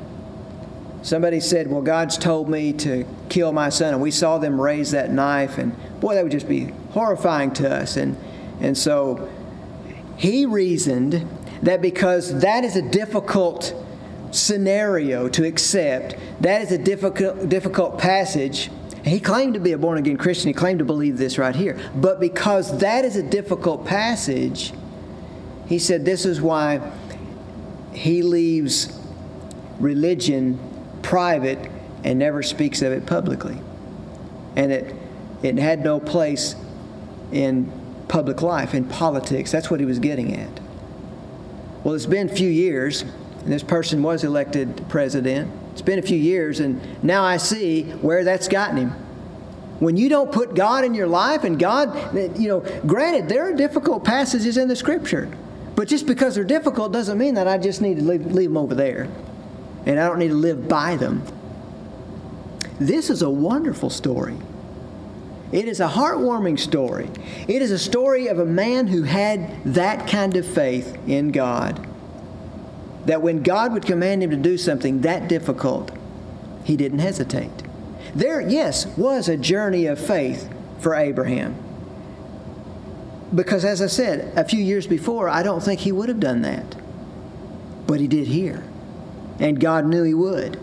Somebody 1.02 1.40
said, 1.40 1.66
Well, 1.72 1.82
God's 1.82 2.20
told 2.20 2.50
me 2.50 2.72
to 2.74 3.04
kill 3.30 3.52
my 3.52 3.70
son, 3.70 3.96
and 3.96 4.00
we 4.00 4.12
saw 4.12 4.38
them 4.38 4.62
raise 4.62 4.92
that 4.92 5.10
knife, 5.10 5.58
and 5.58 5.76
boy, 6.00 6.14
that 6.14 6.22
would 6.22 6.32
just 6.32 6.48
be 6.48 6.66
horrifying 6.92 7.52
to 7.54 7.76
us. 7.76 7.98
And, 7.98 8.16
and 8.62 8.78
so 8.78 9.28
he 10.18 10.46
reasoned 10.46 11.28
that 11.64 11.82
because 11.82 12.42
that 12.42 12.64
is 12.64 12.76
a 12.76 12.82
difficult 12.84 13.74
scenario 14.30 15.28
to 15.30 15.48
accept. 15.48 16.16
That 16.42 16.62
is 16.62 16.72
a 16.72 16.78
difficult, 16.78 17.50
difficult 17.50 17.98
passage. 17.98 18.70
He 19.04 19.20
claimed 19.20 19.56
to 19.56 19.60
be 19.60 19.74
a 19.74 19.78
born 19.78 19.98
again 19.98 20.18
Christian. 20.18 20.48
He 20.48 20.54
claimed 20.54 20.80
to 20.80 20.86
believe 20.86 21.18
this 21.18 21.38
right 21.38 21.56
here. 21.56 21.78
But 21.96 22.20
because 22.20 22.80
that 22.80 23.04
is 23.04 23.18
a 23.18 23.24
difficult 23.24 23.86
passage, 23.86 24.74
he 25.68 25.78
said 25.78 26.06
this 26.06 26.26
is 26.26 26.42
why 26.42 26.80
he 27.92 28.22
leaves 28.22 28.98
religion 29.80 30.60
private 31.02 31.70
and 32.04 32.18
never 32.18 32.42
speaks 32.42 32.82
of 32.82 32.92
it 32.92 33.06
publicly. 33.06 33.58
And 34.56 34.72
it, 34.72 34.96
it 35.42 35.58
had 35.58 35.84
no 35.84 36.00
place 36.00 36.56
in 37.32 37.72
public 38.08 38.42
life, 38.42 38.74
in 38.74 38.86
politics. 38.86 39.52
That's 39.52 39.70
what 39.70 39.80
he 39.80 39.86
was 39.86 40.00
getting 40.00 40.36
at. 40.36 40.60
Well, 41.84 41.94
it's 41.94 42.06
been 42.06 42.30
a 42.30 42.36
few 42.36 42.50
years 42.50 43.02
and 43.02 43.52
this 43.52 43.63
person 43.63 44.02
was 44.02 44.24
elected 44.24 44.86
president. 44.88 45.52
It's 45.74 45.82
been 45.82 45.98
a 45.98 46.04
few 46.04 46.18
years, 46.18 46.60
and 46.60 46.80
now 47.04 47.24
I 47.24 47.38
see 47.38 47.82
where 47.84 48.24
that's 48.24 48.48
gotten 48.48 48.78
him. 48.78 48.90
When 49.80 49.98
you 49.98 50.08
don't 50.08 50.32
put 50.32 50.54
God 50.54 50.86
in 50.86 50.94
your 50.94 51.08
life, 51.08 51.44
and 51.44 51.58
God, 51.58 52.16
you 52.40 52.48
know, 52.48 52.60
granted, 52.86 53.28
there 53.28 53.50
are 53.50 53.54
difficult 53.54 54.04
passages 54.04 54.56
in 54.56 54.68
the 54.68 54.76
Scripture, 54.76 55.36
but 55.76 55.88
just 55.88 56.06
because 56.06 56.36
they're 56.36 56.44
difficult 56.44 56.94
doesn't 56.94 57.18
mean 57.18 57.34
that 57.34 57.48
I 57.48 57.58
just 57.58 57.82
need 57.82 57.98
to 57.98 58.04
leave, 58.04 58.28
leave 58.28 58.50
them 58.50 58.58
over 58.58 58.76
there, 58.76 59.10
and 59.88 60.00
I 60.00 60.08
don't 60.08 60.20
need 60.20 60.28
to 60.28 60.36
live 60.36 60.70
by 60.70 60.96
them. 60.96 61.24
This 62.80 63.10
is 63.10 63.24
a 63.24 63.30
wonderful 63.30 63.90
story. 63.90 64.38
It 65.52 65.68
is 65.68 65.80
a 65.80 65.88
heartwarming 65.88 66.60
story. 66.60 67.10
It 67.48 67.64
is 67.64 67.72
a 67.72 67.80
story 67.80 68.28
of 68.28 68.38
a 68.38 68.46
man 68.46 68.86
who 68.86 69.04
had 69.04 69.64
that 69.74 70.08
kind 70.08 70.36
of 70.36 70.46
faith 70.46 70.98
in 71.08 71.32
God 71.32 71.88
that 73.06 73.22
when 73.22 73.44
God 73.44 73.74
would 73.74 73.86
command 73.86 74.24
him 74.24 74.32
to 74.32 74.38
do 74.38 74.58
something 74.58 75.02
that 75.02 75.28
difficult, 75.28 75.92
he 76.63 76.78
didn't 76.78 77.00
hesitate. 77.00 77.52
There, 78.16 78.42
yes, 78.42 78.86
was 78.98 79.28
a 79.28 79.38
journey 79.38 79.86
of 79.86 80.00
faith 80.00 80.50
for 80.80 80.96
Abraham. 80.96 81.56
Because, 83.34 83.66
as 83.66 83.82
I 83.82 83.88
said, 83.88 84.38
a 84.38 84.46
few 84.46 84.63
years 84.63 84.86
before, 84.86 85.28
I 85.28 85.42
don't 85.42 85.62
think 85.62 85.80
he 85.80 85.92
would 85.92 86.10
have 86.10 86.20
done 86.20 86.44
that. 86.44 86.76
But 87.88 88.00
he 88.00 88.08
did 88.08 88.28
here. 88.28 88.63
And 89.39 89.60
God 89.60 89.86
knew 89.86 90.04
he 90.04 90.13
would. 90.13 90.60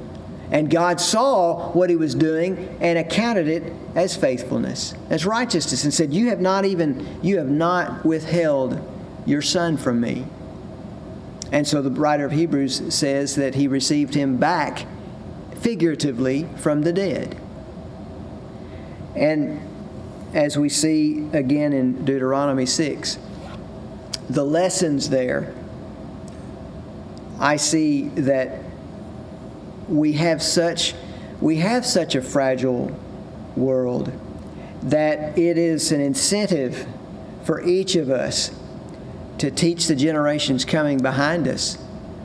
And 0.53 0.71
God 0.71 1.01
saw 1.01 1.71
what 1.73 1.91
he 1.91 1.97
was 1.97 2.15
doing 2.15 2.77
and 2.81 2.99
accounted 2.99 3.49
it 3.49 3.73
as 3.95 4.17
faithfulness, 4.17 4.95
as 5.09 5.27
righteousness, 5.27 5.85
and 5.85 5.95
said, 5.95 6.13
You 6.13 6.29
have 6.29 6.41
not 6.41 6.65
even, 6.65 7.07
you 7.23 7.39
have 7.39 7.49
not 7.49 8.05
withheld 8.05 8.81
your 9.27 9.43
son 9.43 9.77
from 9.77 10.01
me. 10.01 10.25
And 11.53 11.67
so 11.67 11.83
the 11.83 11.91
writer 11.91 12.25
of 12.25 12.33
Hebrews 12.33 12.95
says 12.95 13.35
that 13.37 13.55
he 13.55 13.67
received 13.67 14.15
him 14.15 14.37
back 14.37 14.87
figuratively 15.57 16.49
from 16.57 16.83
the 16.83 16.93
dead. 16.93 17.37
And 19.17 19.61
as 20.33 20.57
we 20.57 20.69
see 20.69 21.29
again 21.33 21.73
in 21.73 22.05
Deuteronomy 22.05 22.67
6, 22.67 23.19
the 24.29 24.45
lessons 24.45 25.09
there, 25.11 25.53
I 27.41 27.57
see 27.57 28.09
that 28.11 28.63
we 29.89 30.13
have 30.13 30.43
such 30.43 30.95
we 31.41 31.57
have 31.57 31.87
such 31.87 32.15
a 32.15 32.23
fragile 32.23 32.95
world 33.57 34.13
that 34.83 35.39
it 35.39 35.57
is 35.57 35.91
an 35.91 36.01
incentive 36.01 36.87
for 37.45 37.63
each 37.63 37.97
of 37.97 38.11
us 38.11 38.51
to 39.41 39.51
teach 39.51 39.87
the 39.87 39.97
generations 39.97 40.67
coming 40.67 40.99
behind 40.99 41.49
us 41.49 41.79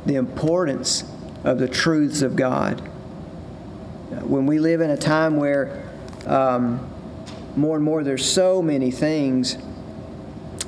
the 0.06 0.15
importance 0.15 1.06
of 1.45 1.60
the 1.60 1.67
truths 1.67 2.21
of 2.21 2.36
God. 2.36 2.82
When 4.21 4.45
we 4.45 4.60
live 4.60 4.82
in 4.82 4.89
a 4.89 4.97
time 4.97 5.38
where 5.38 5.89
um, 6.25 6.86
more 7.56 7.78
and 7.78 7.86
more 7.86 8.04
there's 8.04 8.30
so 8.30 8.62
many 8.62 8.91
things, 8.91 9.58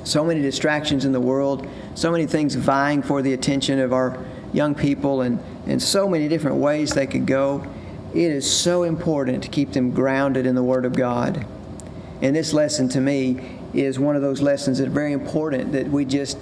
so 0.04 0.24
many 0.24 0.40
distractions 0.40 1.04
in 1.04 1.12
the 1.12 1.20
world, 1.20 1.68
so 1.94 2.10
many 2.10 2.26
things 2.26 2.54
vying 2.54 3.02
for 3.02 3.20
the 3.20 3.34
attention 3.34 3.78
of 3.78 3.92
our 3.92 4.24
young 4.54 4.74
people, 4.74 5.20
and, 5.20 5.40
and 5.66 5.82
so 5.82 6.08
many 6.08 6.28
different 6.28 6.56
ways 6.56 6.92
they 6.92 7.06
could 7.06 7.26
go, 7.26 7.62
it 8.14 8.32
is 8.32 8.50
so 8.50 8.84
important 8.84 9.42
to 9.44 9.50
keep 9.50 9.72
them 9.72 9.90
grounded 9.90 10.46
in 10.46 10.54
the 10.54 10.62
Word 10.62 10.86
of 10.86 10.94
God. 10.94 11.44
And 12.22 12.34
this 12.34 12.54
lesson 12.54 12.88
to 12.90 13.02
me 13.02 13.57
is 13.74 13.98
one 13.98 14.16
of 14.16 14.22
those 14.22 14.40
lessons 14.40 14.78
that 14.78 14.88
are 14.88 14.90
very 14.90 15.12
important 15.12 15.72
that 15.72 15.88
we 15.88 16.04
just 16.04 16.38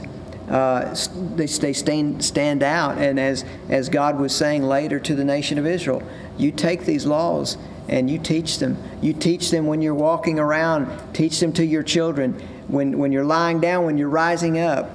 uh, 0.49 0.95
they, 1.35 1.47
they 1.47 1.73
stand, 1.73 2.25
stand 2.25 2.63
out. 2.63 2.99
And 2.99 3.19
as, 3.19 3.45
as 3.69 3.89
God 3.89 4.19
was 4.19 4.35
saying 4.35 4.63
later 4.63 5.01
to 5.01 5.15
the 5.15 5.25
nation 5.25 5.59
of 5.59 5.67
Israel, 5.67 6.03
you 6.39 6.53
take 6.53 6.85
these 6.85 7.05
laws 7.05 7.57
and 7.89 8.09
you 8.09 8.19
teach 8.19 8.59
them. 8.59 8.77
You 9.01 9.13
teach 9.13 9.51
them 9.51 9.67
when 9.67 9.83
you're 9.83 9.95
walking 9.95 10.39
around, 10.39 11.15
teach 11.15 11.41
them 11.41 11.53
to 11.55 11.65
your 11.65 11.83
children. 11.83 12.35
When, 12.69 12.99
when 12.99 13.13
you're 13.13 13.25
lying 13.25 13.61
down, 13.61 13.85
when 13.85 13.99
you're 13.99 14.09
rising 14.09 14.59
up, 14.59 14.91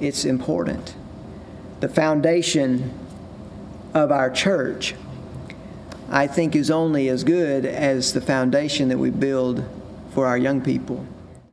it's 0.00 0.24
important. 0.24 0.94
The 1.80 1.88
foundation 1.88 2.92
of 3.94 4.10
our 4.10 4.30
church, 4.30 4.94
I 6.10 6.26
think, 6.26 6.54
is 6.56 6.70
only 6.70 7.08
as 7.08 7.24
good 7.24 7.64
as 7.64 8.12
the 8.12 8.20
foundation 8.20 8.88
that 8.88 8.98
we 8.98 9.10
build 9.10 9.64
for 10.10 10.26
our 10.26 10.38
young 10.38 10.60
people. 10.60 11.06